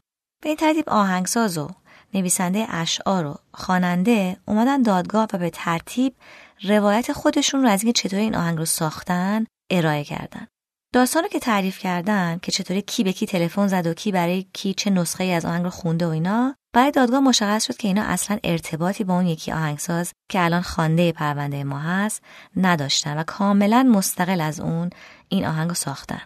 به 0.44 0.50
این 0.50 0.58
ترتیب 0.58 0.90
آهنگساز 0.90 1.58
و 1.58 1.70
نویسنده 2.14 2.66
اشعار 2.70 3.26
و 3.26 3.36
خواننده 3.54 4.38
اومدن 4.48 4.82
دادگاه 4.82 5.28
و 5.34 5.38
به 5.38 5.50
ترتیب 5.50 6.16
روایت 6.64 7.14
خودشون 7.14 7.62
رو 7.62 7.70
از 7.70 7.84
اینکه 7.84 8.02
چطوری 8.02 8.24
این 8.24 8.36
آهنگ 8.36 8.58
رو 8.58 8.66
ساختن 8.66 9.46
ارائه 9.72 10.04
کردن. 10.04 10.48
داستان 10.94 11.24
رو 11.24 11.30
که 11.30 11.40
تعریف 11.40 11.80
کردن 11.80 12.40
که 12.42 12.52
چطوری 12.52 12.82
کی 12.82 13.04
به 13.04 13.14
کی 13.14 13.26
تلفن 13.26 13.68
زد 13.68 13.88
و 13.88 13.94
کی 13.94 14.12
برای 14.12 14.46
کی 14.54 14.74
چه 14.74 14.90
نسخه 14.90 15.24
ای 15.24 15.34
از 15.34 15.46
آهنگ 15.46 15.64
رو 15.64 15.70
خونده 15.70 16.08
و 16.08 16.10
اینا 16.10 16.56
برای 16.74 16.92
دادگاه 16.92 17.20
مشخص 17.20 17.66
شد 17.66 17.78
که 17.78 17.88
اینا 17.88 18.04
اصلا 18.04 18.38
ارتباطی 18.44 19.04
با 19.04 19.14
اون 19.14 19.28
یکی 19.28 19.52
آهنگساز 19.52 20.14
که 20.30 20.44
الان 20.44 20.62
خوانده 20.62 21.12
پرونده 21.12 21.64
ما 21.64 21.80
هست 21.80 22.24
نداشتن 22.56 23.18
و 23.18 23.24
کاملا 23.24 23.84
مستقل 23.84 24.42
از 24.42 24.60
اون 24.60 24.90
این 25.30 25.46
آهنگ 25.46 25.74
ساختن. 25.74 26.22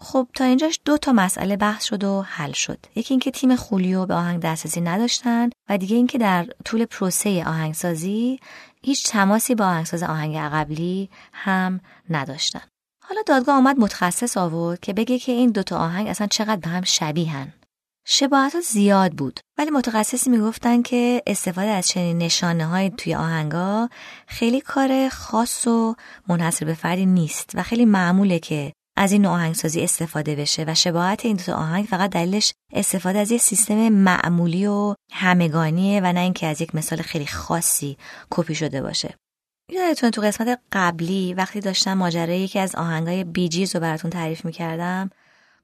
خب 0.00 0.28
تا 0.34 0.44
اینجاش 0.44 0.80
دو 0.84 0.96
تا 0.96 1.12
مسئله 1.12 1.56
بحث 1.56 1.84
شد 1.84 2.04
و 2.04 2.22
حل 2.22 2.52
شد. 2.52 2.78
یکی 2.94 3.14
اینکه 3.14 3.30
تیم 3.30 3.56
خولیو 3.56 4.06
به 4.06 4.14
آهنگ 4.14 4.42
دسترسی 4.42 4.80
نداشتن 4.80 5.50
و 5.68 5.78
دیگه 5.78 5.96
اینکه 5.96 6.18
در 6.18 6.46
طول 6.64 6.84
پروسه 6.84 7.44
آهنگسازی 7.46 8.40
هیچ 8.82 9.08
تماسی 9.10 9.54
با 9.54 9.66
آهنگساز 9.66 10.02
آهنگ 10.02 10.36
قبلی 10.36 11.10
هم 11.32 11.80
نداشتن. 12.10 12.62
حالا 13.04 13.22
دادگاه 13.26 13.56
آمد 13.56 13.78
متخصص 13.78 14.36
آورد 14.36 14.80
که 14.80 14.92
بگه 14.92 15.18
که 15.18 15.32
این 15.32 15.50
دوتا 15.50 15.78
آهنگ 15.78 16.08
اصلا 16.08 16.26
چقدر 16.26 16.56
به 16.56 16.68
هم 16.68 16.82
شبیهن. 16.82 17.52
شباهت 18.10 18.60
زیاد 18.60 19.12
بود. 19.12 19.40
ولی 19.58 19.70
متخصصی 19.70 20.30
می‌گفتن 20.30 20.82
که 20.82 21.22
استفاده 21.26 21.68
از 21.68 21.88
چنین 21.88 22.18
نشانه 22.18 22.66
های 22.66 22.90
توی 22.90 23.14
آهنگا 23.14 23.88
خیلی 24.26 24.60
کار 24.60 25.08
خاص 25.08 25.66
و 25.66 25.94
منحصر 26.28 26.66
به 26.66 26.74
فردی 26.74 27.06
نیست 27.06 27.50
و 27.54 27.62
خیلی 27.62 27.84
معموله 27.84 28.38
که 28.38 28.72
از 28.96 29.12
این 29.12 29.22
نوع 29.22 29.32
آهنگسازی 29.32 29.80
استفاده 29.80 30.34
بشه 30.34 30.64
و 30.68 30.74
شباهت 30.74 31.24
این 31.26 31.36
دو 31.46 31.52
آهنگ 31.52 31.84
فقط 31.84 32.10
دلیلش 32.10 32.52
استفاده 32.72 33.18
از 33.18 33.30
یه 33.30 33.38
سیستم 33.38 33.88
معمولی 33.88 34.66
و 34.66 34.94
همگانیه 35.12 36.00
و 36.00 36.12
نه 36.12 36.20
اینکه 36.20 36.46
از 36.46 36.60
یک 36.60 36.74
مثال 36.74 37.02
خیلی 37.02 37.26
خاصی 37.26 37.96
کپی 38.30 38.54
شده 38.54 38.82
باشه. 38.82 39.14
یادتون 39.72 40.10
تو 40.10 40.20
قسمت 40.20 40.60
قبلی 40.72 41.34
وقتی 41.34 41.60
داشتم 41.60 41.94
ماجرای 41.94 42.40
یکی 42.40 42.58
از 42.58 42.74
آهنگای 42.74 43.24
بیجیز 43.24 43.74
رو 43.74 43.80
براتون 43.80 44.10
تعریف 44.10 44.44
می‌کردم 44.44 45.10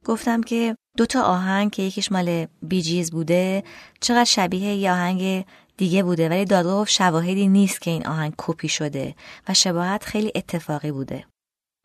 گفتم 0.05 0.41
که 0.41 0.77
دوتا 0.97 1.23
آهنگ 1.23 1.71
که 1.71 1.83
یکیش 1.83 2.13
مال 2.13 2.47
بیجیز 2.63 3.11
بوده 3.11 3.65
چقدر 4.01 4.25
شبیه 4.25 4.75
یه 4.75 4.93
آهنگ 4.93 5.45
دیگه 5.77 6.03
بوده 6.03 6.29
ولی 6.29 6.45
دادگاه 6.45 6.81
گفت 6.81 6.91
شواهدی 6.91 7.49
نیست 7.49 7.81
که 7.81 7.91
این 7.91 8.07
آهنگ 8.07 8.35
کپی 8.39 8.69
شده 8.69 9.15
و 9.49 9.55
شباهت 9.55 10.05
خیلی 10.05 10.33
اتفاقی 10.35 10.93
بوده. 10.93 11.25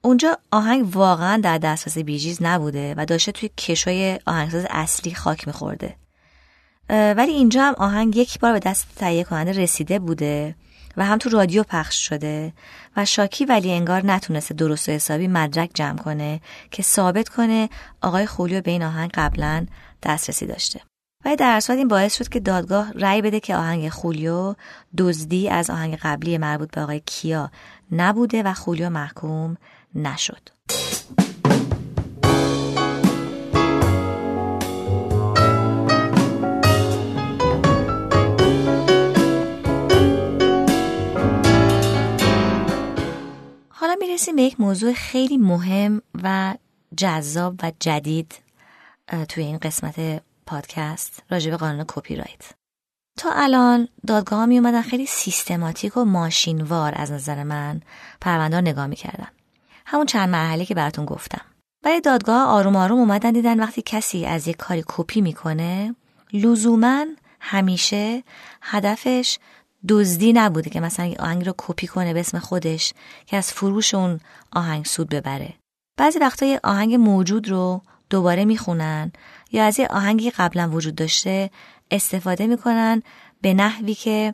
اونجا 0.03 0.37
آهنگ 0.51 0.95
واقعا 0.95 1.41
در 1.43 1.57
دسترس 1.57 1.97
بیجیز 1.97 2.37
نبوده 2.41 2.93
و 2.97 3.05
داشته 3.05 3.31
توی 3.31 3.49
کشوی 3.57 4.19
آهنگساز 4.25 4.65
اصلی 4.69 5.13
خاک 5.13 5.47
میخورده. 5.47 5.95
ولی 6.89 7.31
اینجا 7.31 7.63
هم 7.63 7.73
آهنگ 7.77 8.17
یک 8.17 8.39
بار 8.39 8.53
به 8.53 8.59
دست 8.59 8.87
تهیه 8.95 9.23
کننده 9.23 9.51
رسیده 9.51 9.99
بوده. 9.99 10.55
و 10.99 11.05
هم 11.05 11.17
تو 11.17 11.29
رادیو 11.29 11.63
پخش 11.63 12.07
شده 12.07 12.53
و 12.97 13.05
شاکی 13.05 13.45
ولی 13.45 13.71
انگار 13.71 14.05
نتونسته 14.05 14.53
درست 14.53 14.89
و 14.89 14.91
حسابی 14.91 15.27
مدرک 15.27 15.71
جمع 15.73 15.97
کنه 15.97 16.41
که 16.71 16.83
ثابت 16.83 17.29
کنه 17.29 17.69
آقای 18.01 18.25
خولیو 18.25 18.61
به 18.61 18.71
این 18.71 18.83
آهنگ 18.83 19.11
قبلا 19.13 19.65
دسترسی 20.03 20.45
داشته. 20.45 20.81
ولی 21.25 21.35
در 21.35 21.61
این 21.69 21.87
باعث 21.87 22.17
شد 22.17 22.27
که 22.27 22.39
دادگاه 22.39 22.91
رأی 22.91 23.21
بده 23.21 23.39
که 23.39 23.55
آهنگ 23.55 23.89
خولیو 23.89 24.55
دزدی 24.97 25.49
از 25.49 25.69
آهنگ 25.69 25.97
قبلی 26.01 26.37
مربوط 26.37 26.71
به 26.71 26.81
آقای 26.81 27.01
کیا 27.05 27.51
نبوده 27.91 28.43
و 28.43 28.53
خولیو 28.53 28.89
محکوم 28.89 29.57
نشد. 29.95 30.49
می‌رسیم 43.99 44.35
به 44.35 44.41
یک 44.41 44.59
موضوع 44.59 44.93
خیلی 44.93 45.37
مهم 45.37 46.01
و 46.23 46.55
جذاب 46.97 47.55
و 47.63 47.71
جدید 47.79 48.35
توی 49.29 49.43
این 49.43 49.57
قسمت 49.57 50.21
پادکست 50.45 51.23
راجع 51.29 51.51
به 51.51 51.57
قانون 51.57 51.85
کپی 51.87 52.15
رایت. 52.15 52.51
تا 53.17 53.29
الان 53.33 53.87
دادگاه 54.07 54.45
می 54.45 54.57
اومدن 54.57 54.81
خیلی 54.81 55.05
سیستماتیک 55.05 55.97
و 55.97 56.05
ماشینوار 56.05 56.93
از 56.95 57.11
نظر 57.11 57.43
من 57.43 57.81
پرونده 58.21 58.61
نگاه 58.61 58.87
می‌کردن. 58.87 59.27
همون 59.85 60.05
چند 60.05 60.29
مرحله 60.29 60.65
که 60.65 60.75
براتون 60.75 61.05
گفتم. 61.05 61.41
ولی 61.83 62.01
دادگاه 62.01 62.47
آروم 62.47 62.75
آروم 62.75 62.99
اومدن 62.99 63.31
دیدن 63.31 63.59
وقتی 63.59 63.81
کسی 63.85 64.25
از 64.25 64.47
یک 64.47 64.57
کاری 64.57 64.83
کپی 64.87 65.21
می‌کنه 65.21 65.95
لزوما 66.33 67.05
همیشه 67.39 68.23
هدفش 68.61 69.39
دزدی 69.87 70.33
نبوده 70.33 70.69
که 70.69 70.79
مثلا 70.79 71.13
آهنگ 71.19 71.45
رو 71.45 71.53
کپی 71.57 71.87
کنه 71.87 72.13
به 72.13 72.19
اسم 72.19 72.39
خودش 72.39 72.93
که 73.25 73.37
از 73.37 73.53
فروش 73.53 73.93
اون 73.93 74.19
آهنگ 74.51 74.85
سود 74.85 75.09
ببره. 75.09 75.53
بعضی 75.97 76.19
وقتا 76.19 76.45
یه 76.45 76.59
آهنگ 76.63 76.95
موجود 76.95 77.49
رو 77.49 77.81
دوباره 78.09 78.45
می‌خونن 78.45 79.11
یا 79.51 79.65
از 79.65 79.79
یه 79.79 79.87
آهنگی 79.87 80.29
قبلا 80.29 80.69
وجود 80.69 80.95
داشته 80.95 81.49
استفاده 81.91 82.47
می‌کنن 82.47 83.03
به 83.41 83.53
نحوی 83.53 83.93
که 83.93 84.33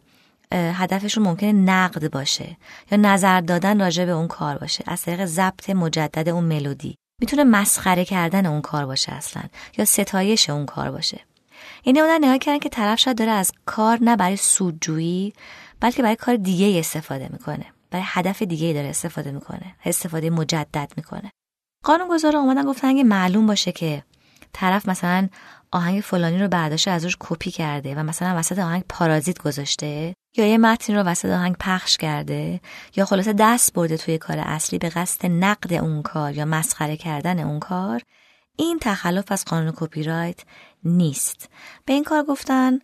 هدفشون 0.52 1.24
ممکنه 1.24 1.52
نقد 1.52 2.12
باشه 2.12 2.58
یا 2.92 2.98
نظر 2.98 3.42
دادن 3.42 3.80
راجع 3.80 4.06
به 4.06 4.12
اون 4.12 4.28
کار 4.28 4.58
باشه. 4.58 4.84
از 4.88 5.02
طریق 5.02 5.26
ضبط 5.26 5.70
مجدد 5.70 6.30
اون 6.30 6.44
ملودی. 6.44 6.96
می‌تونه 7.22 7.44
مسخره 7.44 8.06
کردن 8.06 8.46
اون 8.46 8.62
کار 8.62 8.86
باشه 8.86 9.12
اصلا 9.12 9.44
یا 9.78 9.86
ستایش 9.86 10.50
اون 10.50 10.66
کار 10.66 10.92
باشه. 10.92 11.20
یعنی 11.86 12.00
اون 12.00 12.12
نگاه 12.22 12.38
کردن 12.38 12.60
که 12.60 12.70
طرف 12.70 13.00
شاید 13.00 13.18
داره 13.18 13.32
از 13.32 13.52
کار 13.66 13.98
نه 14.02 14.16
برای 14.16 14.38
سودجویی 14.38 15.34
بلکه 15.80 16.04
برای 16.04 16.16
کار 16.16 16.36
دیگه 16.36 16.80
استفاده 16.80 17.30
می‌کنه. 17.32 17.66
برای 17.92 18.06
هدف 18.08 18.42
دیگه 18.42 18.74
داره 18.74 18.88
استفاده 18.88 19.32
می‌کنه. 19.32 19.76
استفاده 19.86 20.30
مجدد 20.30 20.92
می‌کنه. 20.98 21.32
قانون 21.84 22.08
گذار 22.08 22.36
اومدن 22.36 22.66
گفتن 22.66 22.88
اگه 22.88 23.04
معلوم 23.04 23.48
باشه 23.48 23.72
که 23.72 24.04
طرف 24.54 24.90
مثلا 24.90 25.30
آهنگ 25.72 26.02
فلانی 26.02 26.40
رو 26.40 26.48
برداشته 26.48 26.92
ازش 26.92 27.18
کپی 27.20 27.52
کرده 27.52 27.96
و 27.96 28.04
مثلا 28.04 28.40
وسط 28.40 28.60
آهنگ 28.60 28.84
پارازیت 28.90 29.42
گذاشته 29.42 30.14
یا 30.38 30.48
یه 30.48 30.58
متن 30.58 30.96
رو 30.96 31.02
وسط 31.02 31.30
آهنگ 31.30 31.56
پخش 31.60 31.98
کرده 31.98 32.62
یا 32.96 33.06
خلاصه 33.06 33.34
دست 33.34 33.74
برده 33.74 33.98
توی 33.98 34.18
کار 34.18 34.38
اصلی 34.40 34.80
به 34.80 34.90
قصد 34.90 35.26
نقد 35.26 35.74
اون 35.74 36.02
کار 36.02 36.36
یا 36.36 36.46
مسخره 36.46 36.98
کردن 36.98 37.40
اون 37.40 37.60
کار 37.60 38.02
این 38.58 38.80
تخلف 38.82 39.32
از 39.32 39.46
قانون 39.46 39.74
کپی 39.76 40.04
رایت 40.04 40.40
نیست. 40.86 41.50
به 41.86 41.94
این 41.94 42.04
کار 42.04 42.24
گفتن 42.24 42.80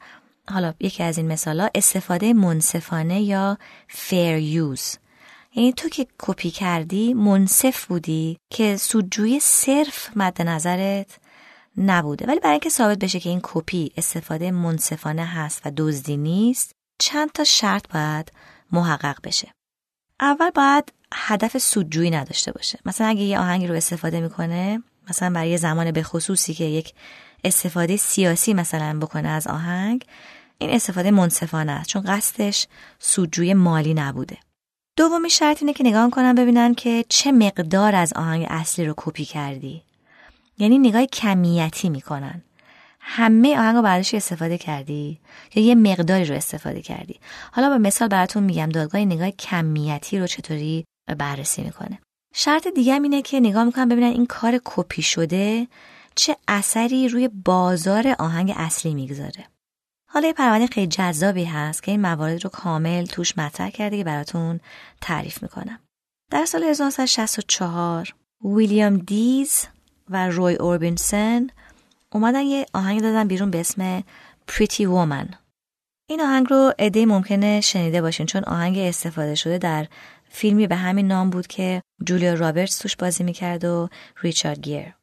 حالا 0.49 0.73
یکی 0.79 1.03
از 1.03 1.17
این 1.17 1.27
مثالا 1.27 1.69
استفاده 1.75 2.33
منصفانه 2.33 3.21
یا 3.21 3.57
fair 3.89 4.41
use. 4.55 4.97
یعنی 5.55 5.73
تو 5.73 5.89
که 5.89 6.07
کپی 6.19 6.51
کردی 6.51 7.13
منصف 7.13 7.85
بودی 7.85 8.37
که 8.49 8.77
سودجویی 8.77 9.39
صرف 9.39 10.09
مد 10.15 10.41
نظرت 10.41 11.17
نبوده. 11.77 12.25
ولی 12.27 12.39
برای 12.39 12.51
اینکه 12.51 12.69
ثابت 12.69 12.99
بشه 12.99 13.19
که 13.19 13.29
این 13.29 13.39
کپی 13.43 13.91
استفاده 13.97 14.51
منصفانه 14.51 15.25
هست 15.25 15.61
و 15.65 15.71
دزدی 15.77 16.17
نیست 16.17 16.71
چند 16.99 17.31
تا 17.31 17.43
شرط 17.43 17.87
باید 17.93 18.31
محقق 18.71 19.17
بشه. 19.23 19.51
اول 20.19 20.49
باید 20.49 20.93
هدف 21.13 21.57
سودجویی 21.57 22.09
نداشته 22.09 22.51
باشه. 22.51 22.79
مثلا 22.85 23.07
اگه 23.07 23.21
یه 23.21 23.39
آهنگی 23.39 23.67
رو 23.67 23.75
استفاده 23.75 24.21
می‌کنه 24.21 24.83
مثلا 25.09 25.29
برای 25.29 25.49
یه 25.49 25.57
زمان 25.57 25.91
به 25.91 26.03
خصوصی 26.03 26.53
که 26.53 26.63
یک 26.63 26.93
استفاده 27.43 27.97
سیاسی 27.97 28.53
مثلا 28.53 28.99
بکنه 28.99 29.29
از 29.29 29.47
آهنگ 29.47 30.05
این 30.57 30.69
استفاده 30.69 31.11
منصفانه 31.11 31.71
است 31.71 31.89
چون 31.89 32.01
قصدش 32.01 32.67
سودجوی 32.99 33.53
مالی 33.53 33.93
نبوده. 33.93 34.37
دومی 34.97 35.29
شرط 35.29 35.57
اینه 35.61 35.73
که 35.73 35.83
نگاه 35.83 36.09
کنن 36.09 36.35
ببینن 36.35 36.73
که 36.73 37.05
چه 37.09 37.31
مقدار 37.31 37.95
از 37.95 38.13
آهنگ 38.15 38.45
اصلی 38.49 38.85
رو 38.85 38.93
کپی 38.97 39.25
کردی. 39.25 39.81
یعنی 40.57 40.79
نگاه 40.79 41.05
کمیتی 41.05 41.89
می‌کنن. 41.89 42.41
همه 42.99 43.59
آهنگ 43.59 43.75
رو 43.75 43.81
برداشتی 43.81 44.17
استفاده 44.17 44.57
کردی؟ 44.57 45.19
یا 45.55 45.63
یه 45.63 45.75
مقداری 45.75 46.25
رو 46.25 46.35
استفاده 46.35 46.81
کردی؟ 46.81 47.19
حالا 47.51 47.69
به 47.69 47.77
مثال 47.77 48.07
براتون 48.07 48.43
میگم 48.43 48.69
دادگاه 48.69 49.01
نگاه 49.01 49.31
کمیتی 49.31 50.19
رو 50.19 50.27
چطوری 50.27 50.85
بررسی 51.17 51.61
می‌کنه. 51.61 51.99
شرط 52.33 52.67
دیگه 52.67 52.93
اینه 52.93 53.21
که 53.21 53.39
نگاه 53.39 53.63
می‌کنن 53.63 53.89
ببینن 53.89 54.07
این 54.07 54.25
کار 54.25 54.59
کپی 54.65 55.01
شده 55.01 55.67
چه 56.15 56.37
اثری 56.47 57.07
روی 57.07 57.27
بازار 57.27 58.15
آهنگ 58.19 58.53
اصلی 58.55 58.93
می‌گذاره. 58.93 59.45
حالا 60.09 60.27
یه 60.27 60.33
پرونده 60.33 60.67
خیلی 60.67 60.87
جذابی 60.87 61.43
هست 61.45 61.83
که 61.83 61.91
این 61.91 62.01
موارد 62.01 62.43
رو 62.43 62.49
کامل 62.49 63.05
توش 63.05 63.37
مطرح 63.37 63.69
کرده 63.69 63.97
که 63.97 64.03
براتون 64.03 64.59
تعریف 65.01 65.43
می‌کنم. 65.43 65.79
در 66.31 66.45
سال 66.45 66.63
1964 66.63 68.15
ویلیام 68.45 68.97
دیز 68.97 69.67
و 70.09 70.29
روی 70.29 70.55
اوربینسن 70.55 71.47
اومدن 72.11 72.41
یه 72.41 72.65
آهنگ 72.73 73.01
دادن 73.01 73.27
بیرون 73.27 73.51
به 73.51 73.59
اسم 73.59 74.03
Pretty 74.51 74.81
Woman 74.81 75.35
این 76.09 76.21
آهنگ 76.21 76.47
رو 76.49 76.73
عده 76.79 77.05
ممکنه 77.05 77.61
شنیده 77.61 78.01
باشین 78.01 78.25
چون 78.25 78.43
آهنگ 78.43 78.77
استفاده 78.77 79.35
شده 79.35 79.57
در 79.57 79.87
فیلمی 80.29 80.67
به 80.67 80.75
همین 80.75 81.07
نام 81.07 81.29
بود 81.29 81.47
که 81.47 81.81
جولیا 82.03 82.33
رابرتس 82.33 82.77
توش 82.77 82.95
بازی 82.95 83.23
می‌کرد 83.23 83.65
و 83.65 83.89
ریچارد 84.21 84.59
گیر. 84.59 85.00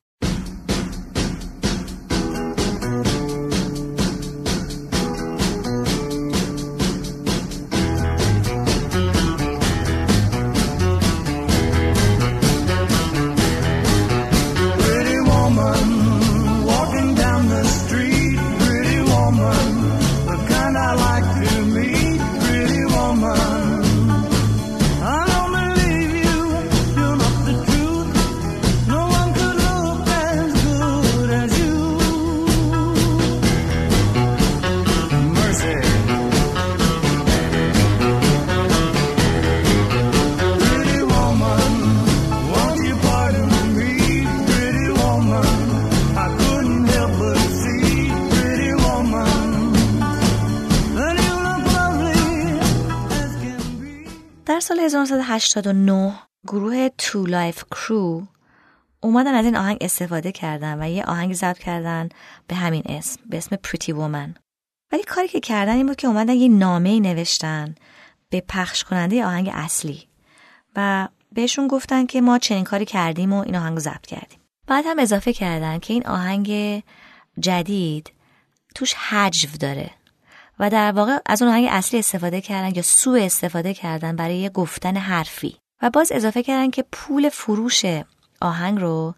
سال 54.69 54.81
1989 54.81 56.15
گروه 56.47 56.89
2 56.89 57.27
Live 57.27 57.65
Crew 57.71 58.27
اومدن 59.01 59.35
از 59.35 59.45
این 59.45 59.57
آهنگ 59.57 59.79
استفاده 59.81 60.33
کردن 60.33 60.83
و 60.83 60.91
یه 60.91 61.05
آهنگ 61.05 61.35
ضبط 61.35 61.59
کردن 61.59 62.09
به 62.47 62.57
همین 62.57 62.83
اسم 62.87 63.21
به 63.31 63.37
اسم 63.37 63.57
Pretty 63.57 63.93
Woman 63.93 64.35
ولی 64.93 65.03
کاری 65.03 65.29
که 65.29 65.41
کردن 65.41 65.77
این 65.77 65.87
بود 65.87 65.97
که 65.97 66.09
اومدن 66.09 66.33
یه 66.33 66.49
نامه 66.49 67.01
نوشتن 67.01 67.75
به 68.31 68.41
پخش 68.49 68.85
کننده 68.85 69.25
آهنگ 69.25 69.51
اصلی 69.53 70.09
و 70.77 71.09
بهشون 71.33 71.69
گفتن 71.69 72.07
که 72.07 72.21
ما 72.21 72.39
چنین 72.39 72.65
کاری 72.65 72.85
کردیم 72.85 73.33
و 73.33 73.43
این 73.47 73.57
آهنگ 73.57 73.79
ضبط 73.79 74.07
کردیم. 74.07 74.39
بعد 74.67 74.85
هم 74.87 74.99
اضافه 74.99 75.33
کردن 75.33 75.79
که 75.79 75.93
این 75.93 76.07
آهنگ 76.07 76.83
جدید 77.41 78.13
توش 78.75 78.95
هجو 78.95 79.49
داره. 79.61 79.91
و 80.59 80.71
در 80.71 80.93
واقع 80.93 81.19
از 81.27 81.43
اون 81.43 81.51
آهنگ 81.51 81.67
اصلی 81.71 81.99
استفاده 81.99 82.41
کردن 82.41 82.75
یا 82.75 82.83
سوء 82.83 83.25
استفاده 83.25 83.75
کردن 83.75 84.17
برای 84.17 84.51
گفتن 84.51 84.97
حرفی. 84.97 85.57
و 85.83 85.91
باز 85.91 86.13
اضافه 86.13 86.43
کردن 86.43 86.71
که 86.71 86.85
پول 86.93 87.29
فروش 87.29 87.85
آهنگ 88.41 88.81
رو 88.81 89.15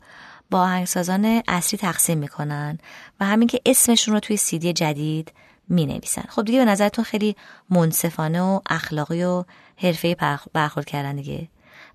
با 0.51 0.61
آهنگسازان 0.61 1.43
اصلی 1.49 1.79
تقسیم 1.79 2.19
می‌کنن 2.19 2.79
و 3.21 3.25
همین 3.25 3.49
که 3.49 3.61
اسمشون 3.67 4.15
رو 4.15 4.21
توی 4.21 4.37
سیدی 4.37 4.73
جدید 4.73 5.33
می 5.69 5.87
نویسن 5.87 6.25
خب 6.29 6.45
دیگه 6.45 6.59
به 6.59 6.65
نظرتون 6.65 7.05
خیلی 7.05 7.37
منصفانه 7.71 8.43
و 8.43 8.61
اخلاقی 8.71 9.25
و 9.25 9.45
حرفه 9.77 10.17
برخورد 10.53 10.87
کردن 10.87 11.17
دیگه. 11.17 11.49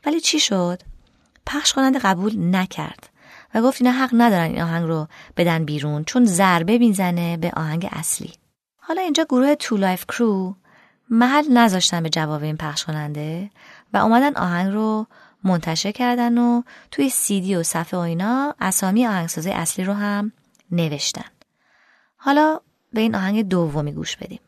ولی 0.05 0.19
چی 0.19 0.39
شد؟ 0.39 0.81
پخش 1.45 1.73
کننده 1.73 1.99
قبول 1.99 2.55
نکرد 2.55 3.09
و 3.53 3.61
گفت 3.61 3.81
اینا 3.81 3.93
حق 3.93 4.09
ندارن 4.13 4.45
این 4.45 4.61
آهنگ 4.61 4.87
رو 4.87 5.07
بدن 5.37 5.65
بیرون 5.65 6.03
چون 6.03 6.25
ضربه 6.25 6.77
می‌زنه 6.77 7.37
به 7.37 7.51
آهنگ 7.55 7.89
اصلی. 7.91 8.33
حالا 8.87 9.01
اینجا 9.01 9.23
گروه 9.23 9.55
2 9.55 9.77
Live 9.77 10.05
Crew 10.05 10.55
محل 11.09 11.51
نذاشتن 11.51 12.03
به 12.03 12.09
جواب 12.09 12.43
این 12.43 12.57
پخش 12.57 12.85
کننده 12.85 13.49
و 13.93 13.97
اومدن 13.97 14.35
آهنگ 14.35 14.73
رو 14.73 15.07
منتشر 15.43 15.91
کردن 15.91 16.37
و 16.37 16.61
توی 16.91 17.09
سیدی 17.09 17.55
و 17.55 17.63
صفحه 17.63 17.99
و 17.99 18.01
اینا 18.01 18.55
اسامی 18.59 19.07
آهنگسازه 19.07 19.51
اصلی 19.51 19.85
رو 19.85 19.93
هم 19.93 20.31
نوشتن. 20.71 21.29
حالا 22.17 22.59
به 22.93 23.01
این 23.01 23.15
آهنگ 23.15 23.47
دومی 23.47 23.91
گوش 23.91 24.17
بدیم. 24.17 24.39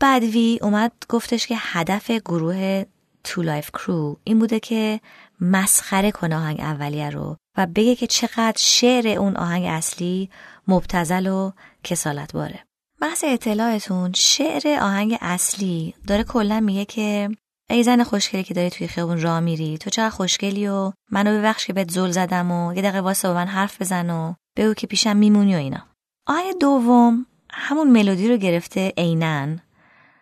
بدوی 0.00 0.58
اومد 0.62 0.92
گفتش 1.08 1.46
که 1.46 1.54
هدف 1.58 2.10
گروه 2.10 2.84
2 3.24 3.42
Live 3.42 3.70
Crew 3.70 4.16
این 4.24 4.38
بوده 4.38 4.60
که 4.60 5.00
مسخره 5.40 6.10
کنه 6.10 6.36
آهنگ 6.36 6.60
اولیه 6.60 7.10
رو 7.10 7.36
و 7.56 7.66
بگه 7.66 7.96
که 7.96 8.06
چقدر 8.06 8.56
شعر 8.56 9.18
اون 9.18 9.36
آهنگ 9.36 9.64
اصلی 9.66 10.30
مبتذل 10.68 11.26
و 11.26 11.52
کسالت 11.84 12.32
باره 12.32 12.64
محض 13.00 13.24
اطلاعتون 13.24 14.12
شعر 14.12 14.78
آهنگ 14.80 15.18
اصلی 15.20 15.94
داره 16.06 16.24
کلا 16.24 16.60
میگه 16.60 16.84
که 16.84 17.30
ای 17.70 17.82
زن 17.82 18.02
خوشگلی 18.02 18.42
که 18.42 18.54
داری 18.54 18.70
توی 18.70 18.86
خیابون 18.86 19.20
راه 19.20 19.40
میری 19.40 19.78
تو 19.78 19.90
چقدر 19.90 20.10
خوشگلی 20.10 20.68
و 20.68 20.92
منو 21.10 21.38
ببخش 21.38 21.66
که 21.66 21.72
بهت 21.72 21.90
زل 21.90 22.10
زدم 22.10 22.50
و 22.50 22.74
یه 22.74 22.82
دقیقه 22.82 23.00
واسه 23.00 23.28
با 23.28 23.34
من 23.34 23.46
حرف 23.46 23.82
بزن 23.82 24.10
و 24.10 24.34
بگو 24.56 24.74
که 24.74 24.86
پیشم 24.86 25.16
میمونی 25.16 25.54
و 25.54 25.58
اینا. 25.58 25.86
آهنگ 26.26 26.58
دوم 26.60 27.26
همون 27.50 27.90
ملودی 27.90 28.28
رو 28.28 28.36
گرفته 28.36 28.92
عینن 28.96 29.60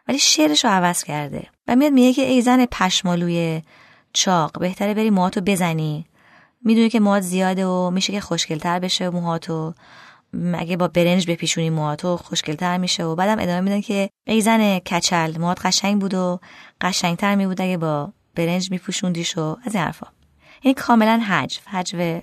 ولی 0.08 0.18
شعرش 0.18 0.64
رو 0.64 0.70
عوض 0.70 1.04
کرده 1.04 1.46
و 1.68 1.76
میاد 1.76 1.92
میگه 1.92 2.12
که 2.12 2.22
ای 2.22 2.42
زن 2.42 2.66
پشمالوی 2.66 3.62
چاق 4.12 4.58
بهتره 4.58 4.94
بری 4.94 5.10
موهاتو 5.10 5.40
بزنی. 5.40 6.06
می‌دونی 6.64 6.88
که 6.88 7.00
موهات 7.00 7.22
زیاده 7.22 7.66
و 7.66 7.90
میشه 7.90 8.12
که 8.12 8.20
خوشگلتر 8.20 8.78
بشه 8.78 9.10
موهاتو. 9.10 9.74
اگه 10.54 10.76
با 10.76 10.88
برنج 10.88 11.30
بپیشونی 11.30 11.70
موهاتو 11.70 12.16
خوشگلتر 12.16 12.78
میشه 12.78 13.04
و 13.04 13.14
بعدم 13.14 13.42
ادامه 13.42 13.60
میدن 13.60 13.80
که 13.80 14.10
ای 14.26 14.40
زن 14.40 14.78
کچل 14.78 15.38
موهات 15.38 15.66
قشنگ 15.66 16.00
بود 16.00 16.14
و 16.14 16.40
قشنگتر 16.80 17.34
میبود 17.34 17.60
اگه 17.60 17.76
با 17.76 18.12
برنج 18.34 18.70
میپوشوندیش 18.70 19.38
و 19.38 19.56
از 19.64 19.74
این 19.74 19.84
حرفا. 19.84 20.06
این 20.60 20.74
کاملا 20.74 21.22
حجو 21.28 21.60
حجو 21.66 22.20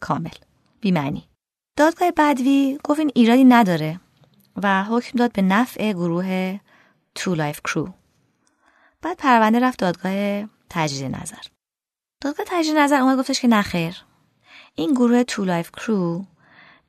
کامل 0.00 0.30
بیمعنی 0.80 1.28
دادگاه 1.76 2.10
بدوی 2.10 2.78
گفت 2.84 3.00
این 3.00 3.10
ایرادی 3.14 3.44
نداره 3.44 4.00
و 4.62 4.84
حکم 4.84 5.18
داد 5.18 5.32
به 5.32 5.42
نفع 5.42 5.92
گروه 5.92 6.58
2 7.14 7.34
Live 7.34 7.60
Crew 7.64 7.88
بعد 9.02 9.16
پرونده 9.16 9.60
رفت 9.60 9.78
دادگاه 9.78 10.44
تجدید 10.70 11.16
نظر. 11.16 11.42
دادگاه 12.20 12.46
تجدید 12.48 12.76
نظر 12.76 13.00
اومد 13.00 13.18
گفتش 13.18 13.40
که 13.40 13.48
نخیر 13.48 13.96
این 14.74 14.94
گروه 14.94 15.22
2 15.22 15.44
Live 15.44 15.70
Crew 15.70 16.24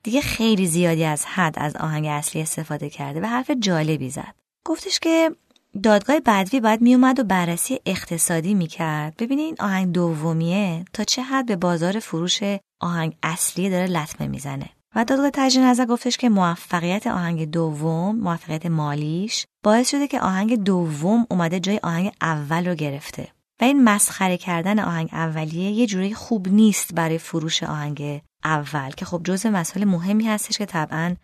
دیگه 0.04 0.22
خیلی 0.22 0.68
زیادی 0.68 1.04
از 1.04 1.26
حد 1.26 1.60
از 1.60 1.76
آهنگ 1.76 2.06
اصلی 2.06 2.42
استفاده 2.42 2.90
کرده 2.90 3.22
و 3.22 3.26
حرف 3.26 3.52
جالبی 3.52 4.10
زد. 4.10 4.36
گفتش 4.66 5.00
که 5.00 5.36
دادگاه 5.84 6.20
بدوی 6.20 6.60
باید 6.60 6.82
میومد 6.82 7.20
و 7.20 7.24
بررسی 7.24 7.80
اقتصادی 7.86 8.54
می‌کرد. 8.54 9.18
ببینه 9.18 9.56
آهنگ 9.60 9.92
دومیه 9.92 10.86
تا 10.94 11.04
چه 11.04 11.22
حد 11.24 11.46
به 11.46 11.56
بازار 11.56 12.00
فروش 12.00 12.40
آهنگ 12.80 13.18
اصلی 13.24 13.70
داره 13.70 13.88
لطمه 13.88 14.28
می‌زنه. 14.28 14.70
و 14.96 15.06
دادگاه 15.06 15.30
تجدید 15.34 15.64
نظر 15.64 15.86
گفتش 15.86 16.18
که 16.18 16.30
موفقیت 16.30 17.08
آهنگ 17.08 17.52
دوم 17.52 18.16
موفقیت 18.16 18.66
مالیش 18.66 19.46
باعث 19.64 19.90
شده 19.90 20.08
که 20.08 20.20
آهنگ 20.20 20.64
دوم 20.64 21.28
اومده 21.30 21.60
جای 21.60 21.80
آهنگ 21.84 22.12
اول 22.22 22.68
رو 22.68 22.76
گرفته. 22.76 23.28
و 23.62 23.64
این 23.64 23.84
مسخره 23.84 24.38
کردن 24.38 24.80
آهنگ 24.80 25.10
اولیه 25.12 25.72
یه 25.72 25.88
جوری 25.88 26.14
خوب 26.14 26.48
نیست 26.48 26.94
برای 26.94 27.18
فروش 27.18 27.64
آهنگ 27.64 28.22
اول 28.44 28.90
که 28.90 29.06
خب 29.06 29.22
جزء 29.24 29.50
مسائل 29.50 29.86
مهمی 29.86 30.28
هستش 30.28 30.58
که 30.58 30.66
طبعا 30.66 31.16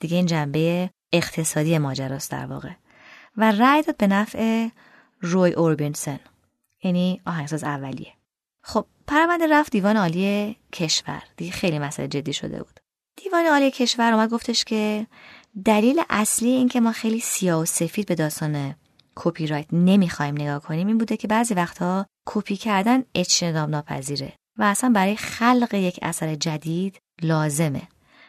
دیگه 0.00 0.16
این 0.16 0.26
جنبه 0.26 0.90
اقتصادی 1.12 1.78
ماجراست 1.78 2.30
در 2.30 2.46
واقع. 2.46 2.70
و 3.36 3.52
رأی 3.52 3.82
داد 3.82 3.96
به 3.96 4.06
نفع 4.06 4.68
روی 5.20 5.52
اوربینسن 5.52 6.20
یعنی 6.84 7.20
آهنگساز 7.26 7.64
اولیه. 7.64 8.12
خب 8.62 8.86
پرونده 9.06 9.46
رفت 9.46 9.72
دیوان 9.72 9.96
عالی 9.96 10.56
کشور. 10.72 11.22
دیگه 11.36 11.52
خیلی 11.52 11.78
مسئله 11.78 12.08
جدی 12.08 12.32
شده 12.32 12.58
بود. 12.58 12.77
دیوان 13.22 13.46
عالی 13.46 13.70
کشور 13.70 14.12
اومد 14.12 14.30
گفتش 14.30 14.64
که 14.64 15.06
دلیل 15.64 16.02
اصلی 16.10 16.48
این 16.48 16.68
که 16.68 16.80
ما 16.80 16.92
خیلی 16.92 17.20
سیاه 17.20 17.62
و 17.62 17.64
سفید 17.64 18.06
به 18.06 18.14
داستان 18.14 18.74
کپی 19.14 19.46
رایت 19.46 19.66
نمی‌خوایم 19.72 20.34
نگاه 20.34 20.62
کنیم 20.62 20.86
این 20.86 20.98
بوده 20.98 21.16
که 21.16 21.28
بعضی 21.28 21.54
وقتها 21.54 22.06
کپی 22.26 22.56
کردن 22.56 23.04
اجتناب 23.14 23.70
ناپذیره 23.70 24.32
و 24.58 24.62
اصلا 24.62 24.90
برای 24.90 25.16
خلق 25.16 25.74
یک 25.74 25.98
اثر 26.02 26.34
جدید 26.34 26.98
لازمه. 27.22 27.82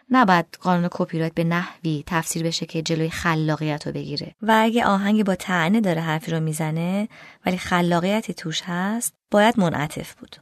نباید 0.09 0.45
قانون 0.61 0.89
کپی 0.91 1.19
رایت 1.19 1.33
به 1.33 1.43
نحوی 1.43 2.03
تفسیر 2.07 2.43
بشه 2.43 2.65
که 2.65 2.81
جلوی 2.81 3.09
خلاقیت 3.09 3.87
رو 3.87 3.93
بگیره. 3.93 4.35
و 4.41 4.55
اگه 4.59 4.85
آهنگی 4.85 5.23
با 5.23 5.35
طعنه 5.35 5.81
داره 5.81 6.01
حرفی 6.01 6.31
رو 6.31 6.39
می‌زنه 6.39 7.07
ولی 7.45 7.57
خلاقیتی 7.57 8.33
توش 8.33 8.61
هست 8.65 9.13
باید 9.31 9.59
منعطف 9.59 10.13
بود. 10.13 10.35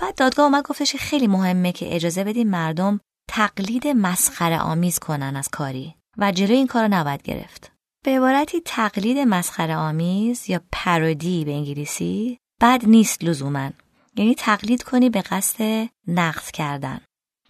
بعد 0.00 0.14
دادگاه 0.14 0.46
اومد 0.46 0.64
گفتش 0.64 0.96
خیلی 0.96 1.26
مهمه 1.26 1.72
که 1.72 1.94
اجازه 1.96 2.24
بدیم 2.24 2.48
مردم 2.48 3.00
تقلید 3.38 3.88
مسخره 3.88 4.58
آمیز 4.58 4.98
کنن 4.98 5.36
از 5.36 5.48
کاری. 5.48 5.94
و 6.16 6.32
جلوی 6.32 6.56
این 6.56 6.66
کار 6.66 6.82
رو 6.82 6.88
نباید 6.94 7.22
گرفت. 7.22 7.72
به 8.04 8.10
عبارتی 8.16 8.60
تقلید 8.64 9.18
مسخره 9.18 9.76
آمیز 9.76 10.50
یا 10.50 10.60
پرودی 10.72 11.44
به 11.44 11.52
انگلیسی 11.52 12.38
بد 12.60 12.84
نیست 12.86 13.24
لزوما. 13.24 13.70
یعنی 14.16 14.34
تقلید 14.34 14.82
کنی 14.82 15.10
به 15.10 15.20
قصد 15.20 15.88
نقد 16.08 16.50
کردن. 16.50 17.00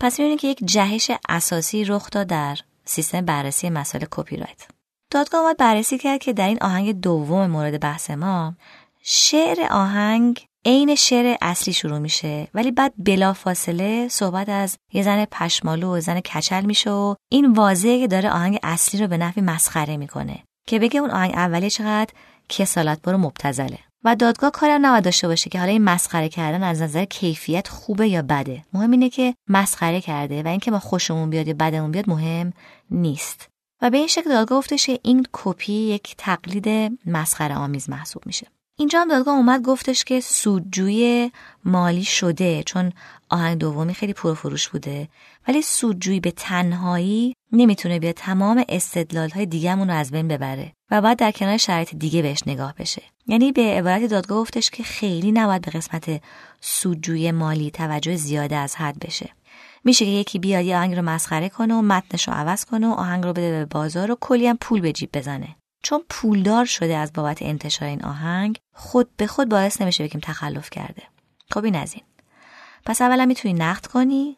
پس 0.01 0.19
می‌بینید 0.19 0.41
که 0.41 0.49
یک 0.49 0.65
جهش 0.65 1.11
اساسی 1.29 1.85
رخ 1.85 2.11
داد 2.11 2.27
در 2.27 2.59
سیستم 2.85 3.25
بررسی 3.25 3.71
مسائل 3.71 4.05
کپی 4.11 4.37
رایت 4.37 4.69
دادگاه 5.11 5.55
بررسی 5.55 5.99
کرد 5.99 6.21
که 6.21 6.33
در 6.33 6.49
این 6.49 6.59
آهنگ 6.63 7.01
دوم 7.01 7.47
مورد 7.47 7.81
بحث 7.81 8.11
ما 8.11 8.55
شعر 9.03 9.67
آهنگ 9.71 10.48
عین 10.65 10.95
شعر 10.95 11.37
اصلی 11.43 11.73
شروع 11.73 11.99
میشه 11.99 12.49
ولی 12.55 12.71
بعد 12.71 12.93
بلا 12.99 13.33
فاصله 13.33 14.09
صحبت 14.09 14.49
از 14.49 14.79
یه 14.93 15.03
زن 15.03 15.25
پشمالو 15.25 15.97
و 15.97 16.01
زن 16.01 16.21
کچل 16.21 16.65
میشه 16.65 16.91
و 16.91 17.15
این 17.31 17.53
واضحه 17.53 18.01
که 18.01 18.07
داره 18.07 18.31
آهنگ 18.31 18.59
اصلی 18.63 19.01
رو 19.01 19.07
به 19.07 19.17
نفی 19.17 19.41
مسخره 19.41 19.97
می‌کنه 19.97 20.45
که 20.67 20.79
بگه 20.79 21.01
اون 21.01 21.11
آهنگ 21.11 21.33
اولی 21.35 21.71
چقدر 21.71 22.13
کسالت 22.49 23.03
برو 23.03 23.19
مبتزله 23.19 23.79
و 24.05 24.17
دادگاه 24.17 24.51
کارم 24.51 24.87
نباید 24.87 25.05
داشته 25.05 25.29
باشه 25.29 25.51
که 25.51 25.59
حالا 25.59 25.71
این 25.71 25.85
مسخره 25.85 26.29
کردن 26.29 26.63
از 26.63 26.83
نظر 26.83 27.05
کیفیت 27.05 27.69
خوبه 27.69 28.09
یا 28.09 28.23
بده. 28.23 28.65
مهم 28.73 28.91
اینه 28.91 29.11
که 29.11 29.35
مسخره 29.49 30.01
کرده 30.01 30.43
و 30.43 30.49
اینکه 30.49 30.71
ما 30.71 30.79
خوشمون 30.79 31.31
بیاد 31.31 31.49
یا 31.49 31.55
بدمون 31.55 31.91
بیاد 31.91 32.11
مهم 32.11 32.53
نیست. 32.91 33.49
و 33.83 33.91
به 33.91 33.97
این 33.97 34.07
شکل 34.07 34.31
دادگاه 34.31 34.59
گفتش 34.59 34.91
این 35.03 35.27
کپی 35.33 35.73
یک 35.73 36.15
تقلید 36.19 36.99
مسخره 37.07 37.55
آمیز 37.55 37.91
محسوب 37.91 38.27
میشه. 38.27 38.47
اینجا 38.81 39.01
هم 39.01 39.09
دادگاه 39.09 39.37
اومد 39.37 39.63
گفتش 39.63 40.05
که 40.05 40.21
سودجویی 40.21 41.33
مالی 41.65 42.05
شده 42.05 42.63
چون 42.63 42.93
آهنگ 43.29 43.59
دومی 43.59 43.95
خیلی 43.95 44.13
پرفروش 44.13 44.69
بوده. 44.69 45.09
ولی 45.49 45.63
سودجویی 45.63 46.21
به 46.21 46.31
تنهایی 46.31 47.35
نمی‌تونه 47.53 47.99
بیا 47.99 48.13
تمام 48.13 48.65
استدلال 48.69 49.31
های 49.31 49.47
دیگهمون 49.47 49.91
رو 49.91 49.97
از 49.97 50.11
بین 50.11 50.29
ببره 50.29 50.73
و 50.91 51.01
باید 51.01 51.19
در 51.19 51.31
کنار 51.31 51.57
شرایط 51.57 51.95
دیگه 51.95 52.23
بهش 52.23 52.43
نگاه 52.47 52.75
بشه. 52.79 53.03
یعنی 53.27 53.53
به 53.53 53.63
عبارت 53.63 54.07
دادگاه 54.07 54.39
گفتش 54.39 54.71
که 54.71 54.83
خیلی 54.83 55.33
نباید 55.33 55.63
به 55.63 55.71
قسمت 55.71 56.23
سودجویی 56.61 57.33
مالی 57.33 57.71
توجه 57.71 58.17
زیاده 58.17 58.57
از 58.57 58.77
حد 58.77 58.99
بشه. 58.99 59.31
میشه 59.85 60.05
که 60.05 60.11
یکی 60.11 60.39
بیاد 60.39 60.65
یه 60.65 60.77
آهنگ 60.77 60.95
رو 60.95 61.03
مسخره 61.03 61.49
کنه 61.49 61.75
و 61.75 61.83
متنش 61.83 62.29
رو 62.29 62.35
عوض 62.35 62.65
کنه 62.65 62.89
و 62.89 62.93
آهنگ 62.93 63.25
رو 63.25 63.33
بده 63.33 63.51
به 63.51 63.65
بازار 63.65 64.11
و 64.11 64.17
کلی 64.21 64.47
هم 64.47 64.57
پول 64.57 64.81
به 64.81 64.93
جیب 64.93 65.11
بزنه. 65.13 65.58
چون 65.83 66.03
پولدار 66.09 66.65
شده 66.65 66.97
از 66.97 67.13
بابت 67.13 67.43
انتشار 67.43 67.89
این 67.89 68.05
آهنگ 68.05 68.59
خود 68.75 69.17
به 69.17 69.27
خود 69.27 69.49
باعث 69.49 69.83
نمیشه 69.83 70.05
بگیم 70.05 70.21
تخلف 70.25 70.71
کرده. 70.71 71.03
خب 71.51 71.65
این 71.65 71.77
از 71.77 71.95
این. 71.95 72.03
پس 72.87 73.03
اولا 73.03 73.27
می‌تونی 73.27 73.55
نقد 73.55 73.87
کنی 73.87 74.37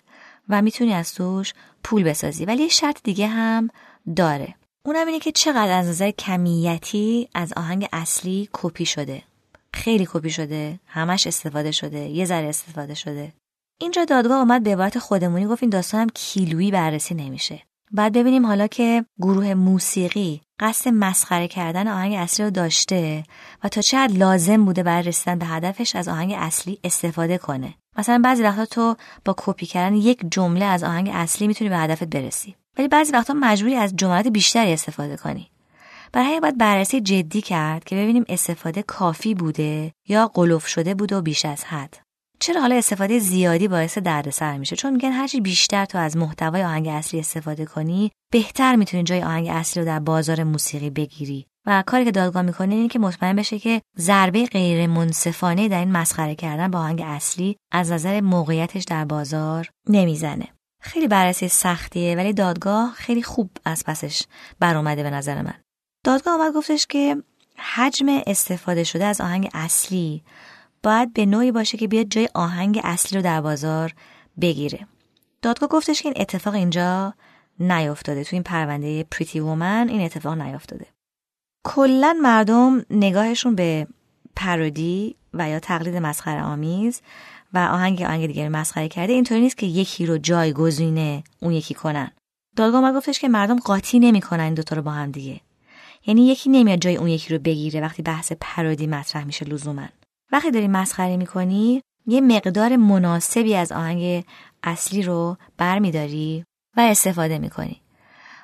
و 0.48 0.62
می‌تونی 0.62 0.94
از 0.94 1.14
توش 1.14 1.54
پول 1.84 2.02
بسازی 2.02 2.44
ولی 2.44 2.62
یه 2.62 2.68
شرط 2.68 3.02
دیگه 3.02 3.26
هم 3.26 3.68
داره. 4.16 4.54
اونم 4.84 5.06
اینه 5.06 5.18
که 5.20 5.32
چقدر 5.32 5.78
از 5.78 5.86
نظر 5.86 6.10
کمیتی 6.10 7.28
از 7.34 7.52
آهنگ 7.56 7.88
اصلی 7.92 8.48
کپی 8.52 8.86
شده. 8.86 9.22
خیلی 9.74 10.08
کپی 10.12 10.30
شده 10.30 10.80
همش 10.86 11.26
استفاده 11.26 11.70
شده 11.70 11.98
یه 11.98 12.24
ذره 12.24 12.46
استفاده 12.48 12.94
شده. 12.94 13.32
اینجا 13.80 14.04
دادگاه 14.04 14.38
اومد 14.38 14.62
به 14.62 14.72
عبارت 14.72 14.98
خودمونی 14.98 15.46
گفت 15.46 15.62
این 15.62 15.70
داستان 15.70 16.00
هم 16.00 16.08
کیلویی 16.14 16.70
بررسی 16.70 17.14
نمیشه. 17.14 17.62
بعد 17.92 18.12
ببینیم 18.12 18.46
حالا 18.46 18.66
که 18.66 19.04
گروه 19.20 19.54
موسیقی 19.54 20.40
قصد 20.60 20.88
مسخره 20.88 21.48
کردن 21.48 21.88
آهنگ 21.88 22.14
اصلی 22.14 22.44
رو 22.44 22.50
داشته 22.50 23.24
و 23.64 23.68
تا 23.68 23.98
حد 23.98 24.18
لازم 24.18 24.64
بوده 24.64 24.82
برای 24.82 25.02
رسیدن 25.02 25.38
به 25.38 25.46
هدفش 25.46 25.96
از 25.96 26.08
آهنگ 26.08 26.32
اصلی 26.38 26.78
استفاده 26.84 27.38
کنه. 27.38 27.74
مثلا 27.98 28.20
بعضی 28.24 28.42
وقتا 28.42 28.64
تو 28.64 28.96
با 29.24 29.34
کپی 29.38 29.66
کردن 29.66 29.96
یک 29.96 30.20
جمله 30.30 30.64
از 30.64 30.84
آهنگ 30.84 31.10
اصلی 31.12 31.46
می‌تونی 31.46 31.70
به 31.70 31.78
هدفت 31.78 32.04
برسی. 32.04 32.56
ولی 32.78 32.88
بعضی 32.88 33.12
وقتا 33.12 33.34
مجبوری 33.34 33.74
از 33.74 33.96
جملات 33.96 34.28
بیشتری 34.28 34.72
استفاده 34.72 35.16
کنی. 35.16 35.50
برای 36.12 36.40
باید 36.40 36.58
بررسی 36.58 37.00
جدی 37.00 37.40
کرد 37.40 37.84
که 37.84 37.96
ببینیم 37.96 38.24
استفاده 38.28 38.82
کافی 38.82 39.34
بوده 39.34 39.92
یا 40.08 40.28
قلوف 40.28 40.66
شده 40.66 40.94
بوده 40.94 41.16
و 41.16 41.20
بیش 41.20 41.44
از 41.44 41.64
حد. 41.64 42.09
چرا 42.40 42.60
حالا 42.60 42.74
استفاده 42.74 43.18
زیادی 43.18 43.68
باعث 43.68 43.98
دردسر 43.98 44.58
میشه؟ 44.58 44.76
چون 44.76 44.92
میگن 44.92 45.12
هرچی 45.12 45.40
بیشتر 45.40 45.84
تو 45.84 45.98
از 45.98 46.16
محتوای 46.16 46.64
آهنگ 46.64 46.88
اصلی 46.88 47.20
استفاده 47.20 47.64
کنی 47.64 48.10
بهتر 48.32 48.76
می‌تونی 48.76 49.02
جای 49.02 49.22
آهنگ 49.22 49.48
اصلی 49.48 49.82
رو 49.82 49.86
در 49.86 49.98
بازار 49.98 50.44
موسیقی 50.44 50.90
بگیری. 50.90 51.46
و 51.66 51.84
کاری 51.86 52.04
که 52.04 52.10
دادگاه 52.10 52.42
می‌کنه 52.42 52.74
اینه 52.74 52.88
که 52.88 52.98
مطمئن 52.98 53.36
بشه 53.36 53.58
که 53.58 53.82
ضربه 53.98 54.46
غیر 54.46 54.86
منصفانه 54.86 55.68
در 55.68 55.78
این 55.78 55.92
مسخره 55.92 56.34
کردن 56.34 56.70
با 56.70 56.78
آهنگ 56.78 57.02
اصلی 57.04 57.56
از 57.72 57.92
نظر 57.92 58.20
موقعیتش 58.20 58.84
در 58.84 59.04
بازار 59.04 59.68
نمی‌زنه. 59.88 60.48
خیلی 60.82 61.08
بررسی 61.08 61.48
سختیه 61.48 62.16
ولی 62.16 62.32
دادگاه 62.32 62.92
خیلی 62.94 63.22
خوب 63.22 63.50
از 63.64 63.84
پسش 63.86 64.22
بر 64.60 64.76
اومده 64.76 65.02
به 65.02 65.10
نظر 65.10 65.42
من. 65.42 65.54
دادگاه 66.04 66.34
آمد 66.34 66.54
گفتش 66.54 66.86
که 66.86 67.16
حجم 67.74 68.06
استفاده 68.26 68.84
شده 68.84 69.04
از 69.04 69.20
آهنگ 69.20 69.48
اصلی 69.54 70.22
باید 70.82 71.12
به 71.12 71.26
نوعی 71.26 71.52
باشه 71.52 71.78
که 71.78 71.88
بیاد 71.88 72.06
جای 72.06 72.28
آهنگ 72.34 72.80
اصلی 72.84 73.18
رو 73.18 73.24
در 73.24 73.40
بازار 73.40 73.94
بگیره. 74.40 74.86
دادگاه 75.42 75.68
گفتش 75.68 76.02
که 76.02 76.08
این 76.08 76.20
اتفاق 76.20 76.54
اینجا 76.54 77.14
نیافتاده. 77.60 78.24
تو 78.24 78.36
این 78.36 78.42
پرونده 78.42 79.04
پریتی 79.10 79.40
وومن 79.40 79.88
این 79.88 80.00
اتفاق 80.00 80.38
نیافتاده. 80.38 80.86
کلا 81.64 82.16
مردم 82.22 82.84
نگاهشون 82.90 83.54
به 83.54 83.86
پرودی 84.36 85.16
و 85.34 85.48
یا 85.48 85.60
تقلید 85.60 85.96
مسخره 85.96 86.42
آمیز 86.42 87.02
و 87.54 87.58
آهنگ 87.58 88.02
آهنگ 88.02 88.26
دیگری 88.26 88.48
مسخره 88.48 88.88
کرده 88.88 89.12
اینطوری 89.12 89.40
نیست 89.40 89.56
که 89.58 89.66
یکی 89.66 90.06
رو 90.06 90.18
جایگزین 90.18 91.22
اون 91.40 91.52
یکی 91.52 91.74
کنن. 91.74 92.10
دادگاه 92.56 92.80
اومد 92.80 92.94
گفتش 92.94 93.18
که 93.18 93.28
مردم 93.28 93.58
قاطی 93.58 93.98
نمی‌کنن 93.98 94.44
این 94.44 94.54
دوتا 94.54 94.76
رو 94.76 94.82
با 94.82 94.90
هم 94.90 95.10
دیگه. 95.10 95.40
یعنی 96.06 96.26
یکی 96.26 96.50
نمیاد 96.50 96.78
جای 96.78 96.96
اون 96.96 97.08
یکی 97.08 97.34
رو 97.34 97.40
بگیره 97.40 97.80
وقتی 97.80 98.02
بحث 98.02 98.32
parody 98.40 98.86
مطرح 98.86 99.24
میشه 99.24 99.44
لزوما. 99.44 99.86
وقتی 100.32 100.50
داری 100.50 100.68
مسخره 100.68 101.16
می‌کنی 101.16 101.82
یه 102.06 102.20
مقدار 102.20 102.76
مناسبی 102.76 103.54
از 103.54 103.72
آهنگ 103.72 104.24
اصلی 104.62 105.02
رو 105.02 105.36
برمیداری 105.56 106.44
و 106.76 106.80
استفاده 106.80 107.38
می‌کنی. 107.38 107.80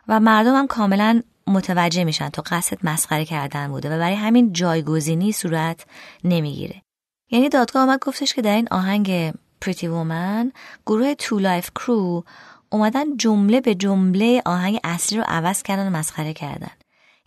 و 0.09 0.21
مردم 0.21 0.55
هم 0.55 0.67
کاملا 0.67 1.23
متوجه 1.47 2.05
میشن 2.05 2.29
تو 2.29 2.43
قصد 2.47 2.79
مسخره 2.83 3.25
کردن 3.25 3.69
بوده 3.69 3.89
و 3.89 3.99
برای 3.99 4.15
همین 4.15 4.53
جایگزینی 4.53 5.33
صورت 5.33 5.87
نمی‌گیره. 6.25 6.83
یعنی 7.31 7.49
دادگاه 7.49 7.83
آمد 7.83 7.99
گفتش 8.03 8.35
که 8.35 8.43
در 8.43 8.55
این 8.55 8.69
آهنگ 8.71 9.35
Pretty 9.61 9.89
Woman 9.89 10.53
گروه 10.87 11.15
2 11.15 11.39
Live 11.39 11.71
Crew 11.75 12.25
اومدن 12.71 13.17
جمله 13.17 13.61
به 13.61 13.75
جمله 13.75 14.43
آهنگ 14.47 14.81
اصلی 14.85 15.19
رو 15.19 15.25
عوض 15.29 15.63
کردن 15.63 15.87
و 15.87 15.97
مسخره 15.97 16.33
کردن. 16.33 16.71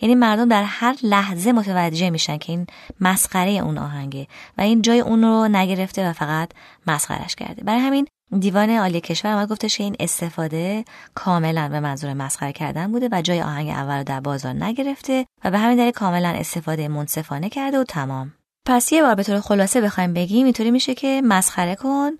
یعنی 0.01 0.15
مردم 0.15 0.49
در 0.49 0.63
هر 0.63 0.95
لحظه 1.03 1.51
متوجه 1.51 2.09
میشن 2.09 2.37
که 2.37 2.51
این 2.51 2.67
مسخره 3.01 3.51
اون 3.51 3.77
آهنگه 3.77 4.27
و 4.57 4.61
این 4.61 4.81
جای 4.81 4.99
اون 4.99 5.23
رو 5.23 5.47
نگرفته 5.47 6.09
و 6.09 6.13
فقط 6.13 6.51
مسخرش 6.87 7.35
کرده. 7.35 7.63
برای 7.63 7.81
همین 7.81 8.07
دیوان 8.39 8.69
عالی 8.69 9.01
کشور 9.01 9.31
آمد 9.31 9.49
گفتش 9.49 9.77
که 9.77 9.83
این 9.83 9.95
استفاده 9.99 10.85
کاملا 11.15 11.69
به 11.69 11.79
منظور 11.79 12.13
مسخره 12.13 12.51
کردن 12.51 12.91
بوده 12.91 13.09
و 13.11 13.21
جای 13.21 13.41
آهنگ 13.41 13.69
اول 13.69 13.97
رو 13.97 14.03
در 14.03 14.19
بازار 14.19 14.53
نگرفته 14.53 15.25
و 15.43 15.51
به 15.51 15.57
همین 15.57 15.77
دلیل 15.77 15.91
کاملا 15.91 16.29
استفاده 16.29 16.87
منصفانه 16.87 17.49
کرده 17.49 17.79
و 17.79 17.83
تمام. 17.83 18.33
پس 18.65 18.91
یه 18.91 19.01
بار 19.01 19.15
به 19.15 19.23
طور 19.23 19.39
خلاصه 19.39 19.81
بخوایم 19.81 20.13
بگیم 20.13 20.45
اینطوری 20.45 20.71
میشه 20.71 20.95
که 20.95 21.21
مسخره 21.25 21.75
کن 21.75 22.11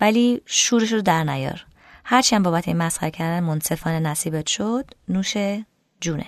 ولی 0.00 0.42
شورش 0.46 0.92
رو 0.92 1.02
در 1.02 1.24
نیار. 1.24 1.66
هرچی 2.04 2.36
هم 2.36 2.42
بابت 2.42 2.68
این 2.68 2.76
مسخره 2.76 3.10
کردن 3.10 3.40
منصفانه 3.40 4.00
نصیبت 4.00 4.46
شد 4.46 4.90
نوش 5.08 5.36
جونت. 6.00 6.26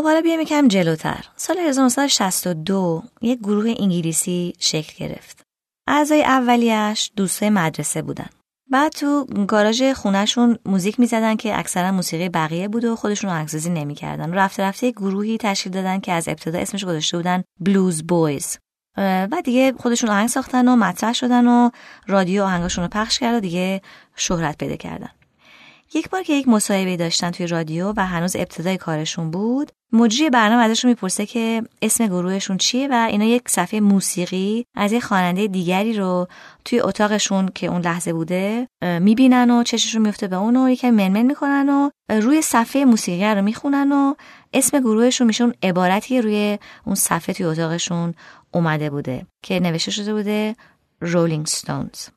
خب 0.00 0.04
حالا 0.04 0.20
بیایم 0.20 0.40
یکم 0.40 0.68
جلوتر. 0.68 1.24
سال 1.36 1.58
1962 1.58 3.02
یک 3.22 3.38
گروه 3.38 3.74
انگلیسی 3.78 4.52
شکل 4.58 5.06
گرفت. 5.06 5.42
اعضای 5.86 6.22
اولیش 6.22 7.10
دوستای 7.16 7.50
مدرسه 7.50 8.02
بودن. 8.02 8.28
بعد 8.70 8.92
تو 8.92 9.26
گاراژ 9.48 9.82
خونهشون 9.82 10.58
موزیک 10.66 11.00
می‌زدن 11.00 11.36
که 11.36 11.58
اکثرا 11.58 11.92
موسیقی 11.92 12.28
بقیه 12.28 12.68
بود 12.68 12.84
و 12.84 12.96
خودشون 12.96 13.30
آهنگسازی 13.30 13.70
نمی‌کردن. 13.70 14.34
رفته 14.34 14.62
رفته 14.62 14.90
گروهی 14.90 15.38
تشکیل 15.38 15.72
دادن 15.72 16.00
که 16.00 16.12
از 16.12 16.28
ابتدا 16.28 16.58
اسمش 16.58 16.84
گذاشته 16.84 17.16
بودن 17.16 17.42
بلوز 17.60 18.02
بویز 18.06 18.58
و 18.96 19.42
دیگه 19.44 19.72
خودشون 19.72 20.10
آهنگ 20.10 20.28
ساختن 20.28 20.68
و 20.68 20.76
مطرح 20.76 21.12
شدن 21.12 21.46
و 21.46 21.70
رادیو 22.06 22.42
آهنگاشون 22.42 22.84
رو 22.84 22.90
پخش 22.90 23.18
کرد 23.18 23.34
و 23.34 23.40
دیگه 23.40 23.82
شهرت 24.16 24.58
پیدا 24.58 24.76
کردن. 24.76 25.10
یک 25.94 26.10
بار 26.10 26.22
که 26.22 26.32
یک 26.32 26.48
مصاحبه 26.48 26.96
داشتن 26.96 27.30
توی 27.30 27.46
رادیو 27.46 27.92
و 27.96 28.06
هنوز 28.06 28.36
ابتدای 28.36 28.76
کارشون 28.76 29.30
بود 29.30 29.70
مجری 29.92 30.30
برنامه 30.30 30.62
ازشون 30.62 30.88
می‌پرسه 30.88 31.26
که 31.26 31.62
اسم 31.82 32.06
گروهشون 32.06 32.56
چیه 32.56 32.88
و 32.90 33.06
اینا 33.10 33.24
یک 33.24 33.48
صفحه 33.48 33.80
موسیقی 33.80 34.64
از 34.74 34.92
یک 34.92 35.04
خواننده 35.04 35.46
دیگری 35.46 35.92
رو 35.92 36.28
توی 36.64 36.80
اتاقشون 36.80 37.48
که 37.54 37.66
اون 37.66 37.80
لحظه 37.80 38.12
بوده 38.12 38.68
می‌بینن 38.82 39.50
و 39.50 39.62
چششون 39.62 40.02
میفته 40.02 40.28
به 40.28 40.36
اون 40.36 40.56
و 40.56 40.70
یکم 40.70 40.90
منمن 40.90 41.22
می‌کنن 41.22 41.68
و 41.68 41.90
روی 42.20 42.42
صفحه 42.42 42.84
موسیقی 42.84 43.24
رو 43.24 43.42
می‌خونن 43.42 43.92
و 43.92 44.14
اسم 44.52 44.80
گروهشون 44.80 45.26
میشه 45.26 45.44
اون 45.44 45.54
عبارتی 45.62 46.22
روی 46.22 46.58
اون 46.84 46.94
صفحه 46.94 47.34
توی 47.34 47.46
اتاقشون 47.46 48.14
اومده 48.54 48.90
بوده 48.90 49.26
که 49.42 49.60
نوشته 49.60 49.90
شده 49.90 50.14
بوده 50.14 50.56
رولینگ 51.00 51.46
ستونز 51.46 52.08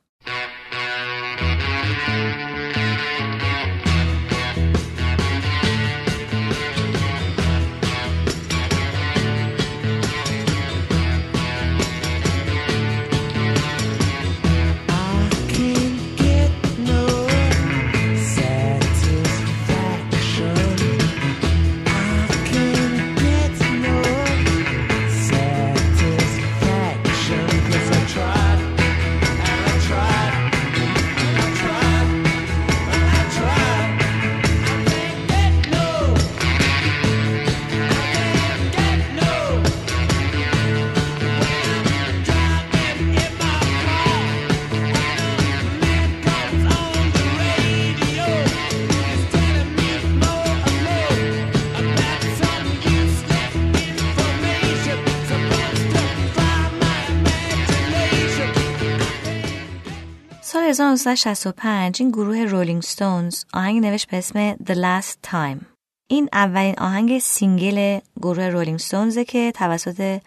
1965 60.80 62.02
این 62.02 62.10
گروه 62.10 62.44
Rolling 62.44 62.82
Stones 62.82 63.44
آهنگ 63.52 63.86
نوشت 63.86 64.10
به 64.10 64.18
اسم 64.18 64.54
The 64.54 64.74
Last 64.74 65.30
Time. 65.30 65.64
این 66.06 66.28
اولین 66.32 66.74
آهنگ 66.78 67.18
single 67.18 67.98
گروه 68.16 68.48
Rolling 68.48 68.78
Stones 68.78 69.17
ه 69.17 69.24
که 69.24 69.52
توسط 69.52 70.20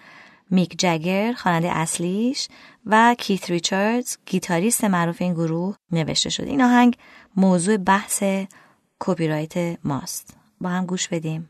میک 0.50 0.76
جگر 0.78 1.34
خواننده 1.34 1.72
اصلیش 1.72 2.48
و 2.86 3.16
کیت 3.20 3.50
ریچاردز 3.50 4.18
گیتاریست 4.26 4.84
معروف 4.84 5.22
این 5.22 5.34
گروه 5.34 5.76
نوشته 5.92 6.30
شده 6.30 6.50
این 6.50 6.62
آهنگ 6.62 6.98
موضوع 7.36 7.78
بحث 7.78 8.24
کپی 9.00 9.28
رایت 9.28 9.78
ماست. 9.84 10.38
با 10.62 10.70
هم 10.70 10.86
گوش 10.86 11.08
بدیم. 11.08 11.50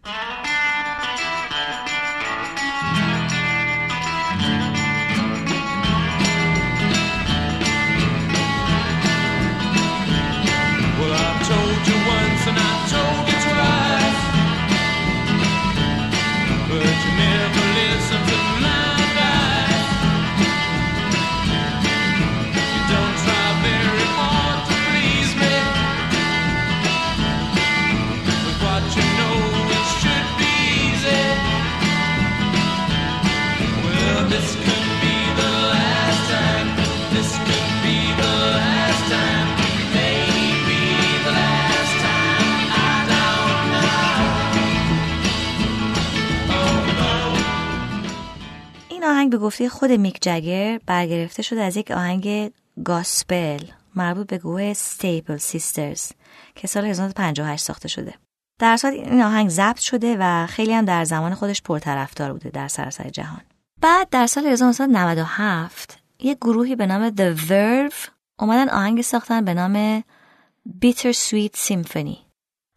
به 49.37 49.43
گفته 49.43 49.69
خود 49.69 49.91
میک 49.91 50.17
جگر 50.21 50.79
برگرفته 50.85 51.43
شده 51.43 51.61
از 51.61 51.77
یک 51.77 51.91
آهنگ 51.91 52.51
gospel 52.83 53.59
مربوط 53.95 54.27
به 54.27 54.37
گروه 54.37 54.73
Staple 54.73 55.37
Sisters 55.37 56.11
که 56.55 56.67
سال 56.67 56.85
1958 56.85 57.63
ساخته 57.63 57.87
شده. 57.87 58.13
در 58.59 58.77
صورت 58.77 58.93
این 58.93 59.21
آهنگ 59.21 59.49
ضبط 59.49 59.79
شده 59.79 60.17
و 60.19 60.47
خیلی 60.47 60.73
هم 60.73 60.85
در 60.85 61.03
زمان 61.03 61.35
خودش 61.35 61.61
پرطرفدار 61.61 62.33
بوده 62.33 62.49
در 62.49 62.67
سراسر 62.67 63.09
جهان. 63.09 63.41
بعد 63.81 64.09
در 64.09 64.27
سال 64.27 64.45
1997 64.45 65.97
یک 66.19 66.37
گروهی 66.37 66.75
به 66.75 66.85
نام 66.85 67.09
The 67.09 67.39
Verve 67.49 68.09
اومدن 68.39 68.69
آهنگ 68.69 69.01
ساختن 69.01 69.45
به 69.45 69.53
نام 69.53 70.03
Bitter 70.85 71.13
Sweet 71.13 71.57
Symphony 71.67 72.26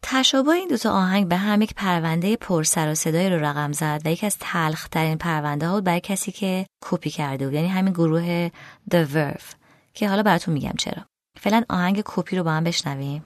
تشابه 0.03 0.51
این 0.51 0.67
دوتا 0.67 0.91
آهنگ 0.91 1.27
به 1.27 1.37
هم 1.37 1.61
یک 1.61 1.73
پرونده 1.73 2.35
پر 2.35 2.63
سر 2.63 2.91
و 2.91 2.95
صدایی 2.95 3.29
رو 3.29 3.45
رقم 3.45 3.71
زد 3.71 4.01
و 4.05 4.11
یکی 4.11 4.25
از 4.25 4.37
تلخترین 4.39 5.17
پرونده 5.17 5.67
ها 5.67 5.81
برای 5.81 6.01
کسی 6.01 6.31
که 6.31 6.65
کپی 6.81 7.09
کرده 7.09 7.45
بود. 7.45 7.53
یعنی 7.53 7.67
همین 7.67 7.93
گروه 7.93 8.49
The 8.91 9.05
Verve 9.13 9.55
که 9.93 10.09
حالا 10.09 10.23
براتون 10.23 10.53
میگم 10.53 10.73
چرا. 10.77 11.05
فعلا 11.39 11.63
آهنگ 11.69 12.01
کپی 12.05 12.37
رو 12.37 12.43
با 12.43 12.51
هم 12.51 12.63
بشنویم. 12.63 13.23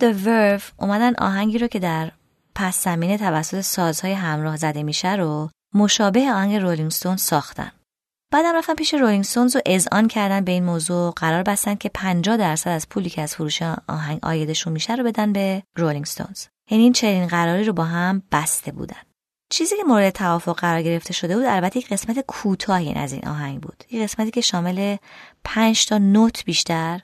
The 0.00 0.14
Verve 0.24 0.72
اومدن 0.78 1.14
آهنگی 1.14 1.58
رو 1.58 1.66
که 1.66 1.78
در 1.78 2.12
پس 2.54 2.84
زمینه 2.84 3.18
توسط 3.18 3.60
سازهای 3.60 4.12
همراه 4.12 4.56
زده 4.56 4.82
میشه 4.82 5.16
رو 5.16 5.50
مشابه 5.74 6.32
آهنگ 6.32 6.56
Rolling 6.56 6.90
Stone 6.90 7.16
ساختن. 7.16 7.72
بعدم 8.32 8.56
رفتن 8.56 8.74
پیش 8.74 8.94
Rolling 8.94 9.24
Stones 9.24 9.56
و 9.56 9.62
اذعان 9.66 10.08
کردن 10.08 10.44
به 10.44 10.52
این 10.52 10.64
موضوع 10.64 11.12
قرار 11.16 11.42
بستن 11.42 11.74
که 11.74 11.88
50 11.88 12.36
درصد 12.36 12.70
از 12.70 12.88
پولی 12.88 13.10
که 13.10 13.22
از 13.22 13.34
فروش 13.34 13.62
آهنگ 13.88 14.18
عایدشون 14.22 14.72
میشه 14.72 14.94
رو 14.94 15.04
بدن 15.04 15.32
به 15.32 15.62
Rolling 15.76 16.06
Stones. 16.06 16.46
یعنی 16.70 16.84
این 16.84 16.92
چنین 16.92 17.26
قراری 17.26 17.64
رو 17.64 17.72
با 17.72 17.84
هم 17.84 18.22
بسته 18.32 18.72
بودن. 18.72 19.02
چیزی 19.52 19.76
که 19.76 19.82
مورد 19.82 20.10
توافق 20.10 20.60
قرار 20.60 20.82
گرفته 20.82 21.12
شده 21.12 21.36
بود 21.36 21.44
البته 21.44 21.78
یک 21.78 21.92
قسمت 21.92 22.18
کوتاهی 22.18 22.94
از 22.94 23.12
این 23.12 23.28
آهنگ 23.28 23.60
بود. 23.60 23.84
یک 23.90 24.02
قسمتی 24.02 24.30
که 24.30 24.40
شامل 24.40 24.96
5 25.44 25.86
تا 25.86 25.98
نوت 25.98 26.44
بیشتر 26.44 27.00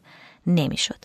نمی‌شد. 0.46 1.04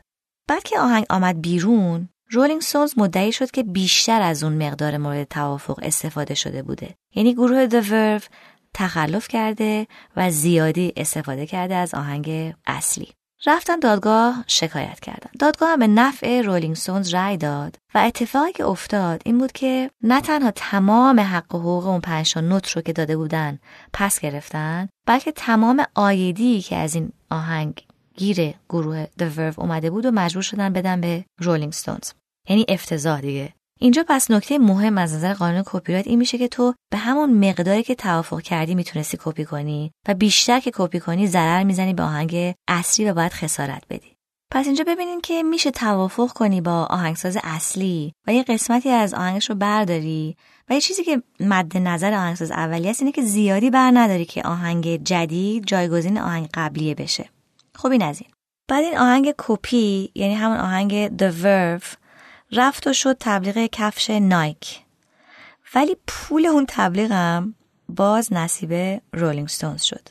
بعد 0.52 0.64
که 0.64 0.80
آهنگ 0.80 1.06
آمد 1.10 1.42
بیرون 1.42 2.10
رولینگ 2.32 2.62
سونز 2.62 2.94
مدعی 2.98 3.32
شد 3.32 3.52
که 3.52 3.64
بیشتر 3.64 4.22
از 4.22 4.44
اون 4.44 4.68
مقدار 4.68 4.98
مورد 4.98 5.28
توافق 5.28 5.80
استفاده 5.82 6.34
شده 6.34 6.64
بوده. 6.64 6.96
یعنی 7.16 7.34
گروه 7.34 7.70
Verve 7.70 8.24
تخلف 8.74 9.28
کرده 9.28 9.88
و 10.16 10.32
زیادی 10.32 10.94
استفاده 10.98 11.46
کرده 11.46 11.76
از 11.76 11.94
آهنگ 11.94 12.54
اصلی. 12.68 13.08
رفتن 13.46 13.80
دادگاه 13.80 14.44
شکایت 14.48 15.00
کردن. 15.00 15.30
دادگاه 15.40 15.70
هم 15.70 15.80
به 15.80 15.88
نفع 15.88 16.42
رولینگ 16.42 16.76
سونز 16.76 17.14
رای 17.14 17.38
داد 17.38 17.78
و 17.96 17.98
اتفاقی 17.98 18.52
که 18.52 18.66
افتاد 18.66 19.22
این 19.26 19.38
بود 19.38 19.52
که 19.52 19.92
نه 20.04 20.22
تنها 20.22 20.52
تمام 20.52 21.20
حق 21.20 21.56
و 21.56 21.60
حقوق 21.60 21.88
اون 21.88 22.02
پنج 22.02 22.38
نوت 22.38 22.70
رو 22.70 22.82
که 22.82 22.94
داده 22.94 23.18
بودن 23.18 23.60
پس 23.94 24.20
گرفتن 24.20 24.90
بلکه 25.08 25.32
تمام 25.32 25.84
عایدی 25.96 26.62
که 26.62 26.76
از 26.76 26.96
این 26.96 27.12
آهنگ 27.30 27.86
گیر 28.18 28.54
گروه 28.70 29.06
The 29.06 29.24
Verve 29.38 29.60
اومده 29.60 29.90
بود 29.90 30.06
و 30.06 30.12
مجبور 30.12 30.44
شدن 30.44 30.74
بدن 30.74 31.02
به 31.02 31.26
Rolling 31.40 31.74
Stones 31.74 32.12
یعنی 32.50 32.66
افتضاح 32.70 33.22
دیگه. 33.22 33.54
اینجا 33.80 34.06
پس 34.08 34.32
نکته 34.32 34.58
مهم 34.58 34.98
از 34.98 35.14
نظر 35.14 35.34
قانون 35.34 35.64
کپی 35.66 35.96
این 35.96 36.20
میشه 36.20 36.38
که 36.38 36.48
تو 36.48 36.74
به 36.92 36.98
همون 36.98 37.50
مقداری 37.50 37.84
که 37.84 37.96
توافق 37.96 38.42
کردی 38.42 38.76
می‌تونستی 38.76 39.18
کپی 39.22 39.46
کنی 39.46 39.92
و 40.08 40.14
بیشتر 40.14 40.60
که 40.60 40.72
کپی 40.74 41.00
کنی 41.00 41.28
ضرر 41.28 41.64
می‌زنی 41.64 41.94
به 41.94 42.04
آهنگ 42.04 42.54
اصلی 42.68 43.10
و 43.10 43.14
باید 43.14 43.34
خسارت 43.34 43.84
بدی. 43.90 44.16
پس 44.52 44.66
اینجا 44.66 44.84
ببینین 44.88 45.22
که 45.22 45.44
میشه 45.44 45.72
توافق 45.72 46.34
کنی 46.34 46.62
با 46.62 46.84
آهنگساز 46.84 47.38
اصلی 47.44 48.14
و 48.28 48.34
یه 48.34 48.44
قسمتی 48.44 48.90
از 48.90 49.14
آهنگش 49.14 49.50
رو 49.50 49.56
برداری 49.56 50.36
و 50.70 50.74
یه 50.74 50.82
چیزی 50.82 51.04
که 51.04 51.24
مد 51.40 51.78
نظر 51.78 52.14
آهنگساز 52.14 52.52
اولی 52.52 52.90
است 52.90 53.02
اینه 53.02 53.12
که 53.12 53.22
زیادی 53.22 53.70
بر 53.70 53.92
نداری 53.94 54.26
که 54.26 54.42
آهنگ 54.42 55.04
جدید 55.04 55.66
جایگزین 55.66 56.18
آهنگ 56.18 56.50
قبلیه 56.54 56.96
بشه. 56.96 57.30
خب 57.82 57.92
این 57.92 58.04
از 58.04 58.22
این. 58.22 58.30
بعد 58.68 58.84
این 58.84 58.98
آهنگ 58.98 59.34
کپی 59.38 60.12
یعنی 60.16 60.34
همون 60.34 60.58
آهنگ 60.58 61.08
The 61.18 61.32
Verve 61.44 61.98
رفت 62.52 62.88
و 62.88 62.94
شد 62.94 63.18
تبلیغ 63.20 63.70
کفش 63.72 64.10
نایک 64.10 64.80
ولی 65.76 65.98
پول 66.08 66.46
اون 66.46 66.66
تبلیغم 66.70 67.56
باز 67.90 68.34
نصیب 68.34 69.02
رولینگ 69.14 69.48
ستونز 69.48 69.84
شد. 69.84 70.10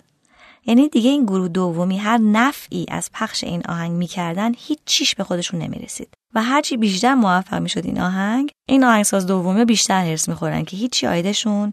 یعنی 0.67 0.89
دیگه 0.89 1.11
این 1.11 1.25
گروه 1.25 1.49
دومی 1.49 1.99
هر 1.99 2.19
نفعی 2.19 2.87
از 2.89 3.11
پخش 3.13 3.45
این 3.45 3.63
آهنگ 3.69 3.93
می‌کردن 3.93 4.53
هیچ 4.59 4.79
چیش 4.85 5.15
به 5.15 5.25
خودشون 5.25 5.61
نمی‌رسید. 5.61 6.15
و 6.35 6.43
هرچی 6.43 6.77
بیشتر 6.77 7.15
موفق 7.15 7.59
می‌شد 7.59 7.87
این 7.87 8.01
آهنگ 8.01 8.51
این 8.69 8.85
آهنگساز 8.85 9.27
دومی 9.27 9.65
بیشتر 9.65 10.05
هرس 10.05 10.29
می‌خورن 10.29 10.65
که 10.65 10.77
هیچی 10.77 11.07
آیدشون 11.07 11.73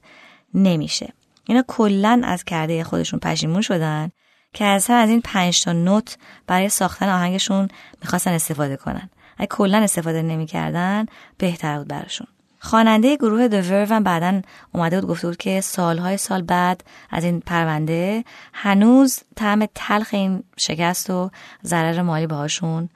نمیشه. 0.54 1.14
اینا 1.48 1.64
کلا 1.68 2.22
از 2.24 2.44
کرده 2.44 2.84
خودشون 2.84 3.20
پشیمون 3.20 3.62
شدن. 3.62 4.12
که 4.58 4.65
اصلا 4.65 4.96
از 4.96 5.10
این 5.10 5.22
پنج 5.22 5.63
تا 5.63 5.72
نوت 5.72 6.17
برای 6.48 6.70
ساختن 6.70 7.10
آهنگشون 7.10 7.67
می‌خواستن 8.02 8.32
استفاده 8.32 8.78
کنن. 8.78 9.10
اگه 9.38 9.48
کلا 9.48 9.78
استفاده 9.78 10.22
نمی‌کردن 10.22 11.06
بهتر 11.38 11.78
بود 11.78 11.88
براشون. 11.88 12.28
خواننده 12.60 13.15
گروه 13.15 13.62
Verve 13.62 13.91
هم 13.91 14.04
بعدا 14.04 14.41
اومده 14.74 15.02
بود 15.02 15.10
گفته 15.10 15.28
بود 15.28 15.38
که 15.38 15.62
سالهای 15.62 16.17
سال 16.17 16.41
بعد 16.41 16.84
از 17.10 17.24
این 17.24 17.39
پرونده 17.39 18.24
هنوز 18.54 19.20
طعم 19.36 19.65
تلخ 19.76 20.08
این 20.12 20.43
شکست 20.58 21.10
و 21.10 21.32
ضرر 21.63 22.02
مالی 22.02 22.28
باهاشون 22.28 22.89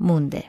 مونده. 0.00 0.44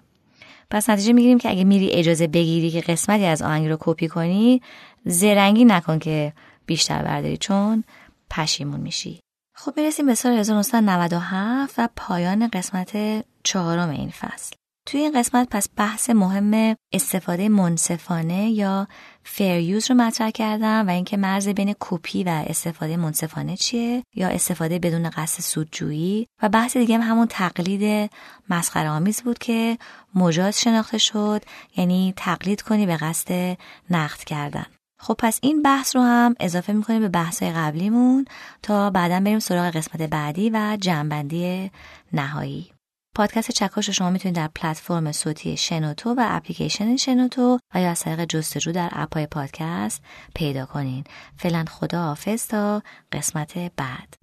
پس 0.71 0.89
نتیجه 0.89 1.13
می‌گیریم 1.13 1.37
که 1.37 1.49
اگه 1.49 1.63
میری 1.63 1.91
اجازه 1.91 2.27
بگیری 2.27 2.71
که 2.71 2.81
قسمتی 2.81 3.25
از 3.25 3.41
آهنگ 3.41 3.67
رو 3.67 3.77
کپی 3.79 4.07
کنی 4.07 4.61
زرنگی 5.05 5.65
نکن 5.65 5.99
که 5.99 6.33
بیشتر 6.65 7.03
برداری 7.03 7.37
چون 7.37 7.83
پشیمون 8.29 8.79
میشی. 8.79 9.19
خب 9.59 9.73
می‌رسیم 9.77 10.05
به 10.05 10.15
سال 10.15 10.31
1997 10.31 11.75
و 11.77 11.89
پایان 11.95 12.47
قسمت 12.47 13.23
چهارم 13.43 13.89
این 13.89 14.09
فصل. 14.09 14.55
توی 14.85 14.99
این 14.99 15.19
قسمت 15.19 15.47
پس 15.51 15.67
بحث 15.77 16.09
مهم 16.09 16.75
استفاده 16.93 17.49
منصفانه 17.49 18.49
یا 18.49 18.87
فریوز 19.23 19.91
رو 19.91 19.97
مطرح 19.97 20.29
کردم 20.29 20.87
و 20.87 20.89
اینکه 20.89 21.17
مرز 21.17 21.47
بین 21.47 21.75
کپی 21.79 22.23
و 22.23 22.43
استفاده 22.47 22.97
منصفانه 22.97 23.57
چیه 23.57 24.03
یا 24.15 24.27
استفاده 24.27 24.79
بدون 24.79 25.09
قصد 25.09 25.41
سودجویی 25.41 26.27
و 26.43 26.49
بحث 26.49 26.77
دیگه 26.77 26.97
هم 26.97 27.11
همون 27.11 27.27
تقلید 27.29 28.11
مسخره 28.49 28.89
آمیز 28.89 29.21
بود 29.21 29.37
که 29.37 29.77
مجاز 30.15 30.61
شناخته 30.61 30.97
شد 30.97 31.43
یعنی 31.77 32.13
تقلید 32.17 32.61
کنی 32.61 32.85
به 32.85 32.97
قصد 32.97 33.57
نقد 33.89 34.19
کردن. 34.19 34.65
خب 34.99 35.15
پس 35.19 35.39
این 35.41 35.61
بحث 35.61 35.95
رو 35.95 36.01
هم 36.01 36.35
اضافه 36.39 36.73
می‌کنیم 36.73 36.99
به 36.99 37.07
بحث 37.07 37.43
قبلیمون 37.43 38.25
تا 38.63 38.89
بعدا 38.89 39.19
بریم 39.19 39.39
سراغ 39.39 39.75
قسمت 39.75 40.01
بعدی 40.01 40.49
و 40.49 40.77
جنبندی 40.81 41.71
نهایی. 42.13 42.71
پادکست 43.15 43.51
چکاش 43.51 43.87
رو 43.87 43.93
شما 43.93 44.09
می‌تونید 44.09 44.35
در 44.35 44.49
پلتفرم 44.55 45.11
صوتی 45.11 45.57
شنوتو 45.57 46.09
و 46.09 46.25
اپلیکیشن 46.29 46.95
شنوتو 46.95 47.59
و 47.75 47.81
یا 47.81 47.89
از 47.89 47.99
طریق 47.99 48.25
جستجو 48.25 48.71
در 48.71 48.89
اپای 48.91 49.27
پادکست 49.27 50.01
پیدا 50.35 50.65
کنین. 50.65 51.03
فعلا 51.37 51.65
خدا 51.69 52.01
حافظ 52.01 52.47
تا 52.47 52.83
قسمت 53.11 53.57
بعد. 53.57 54.13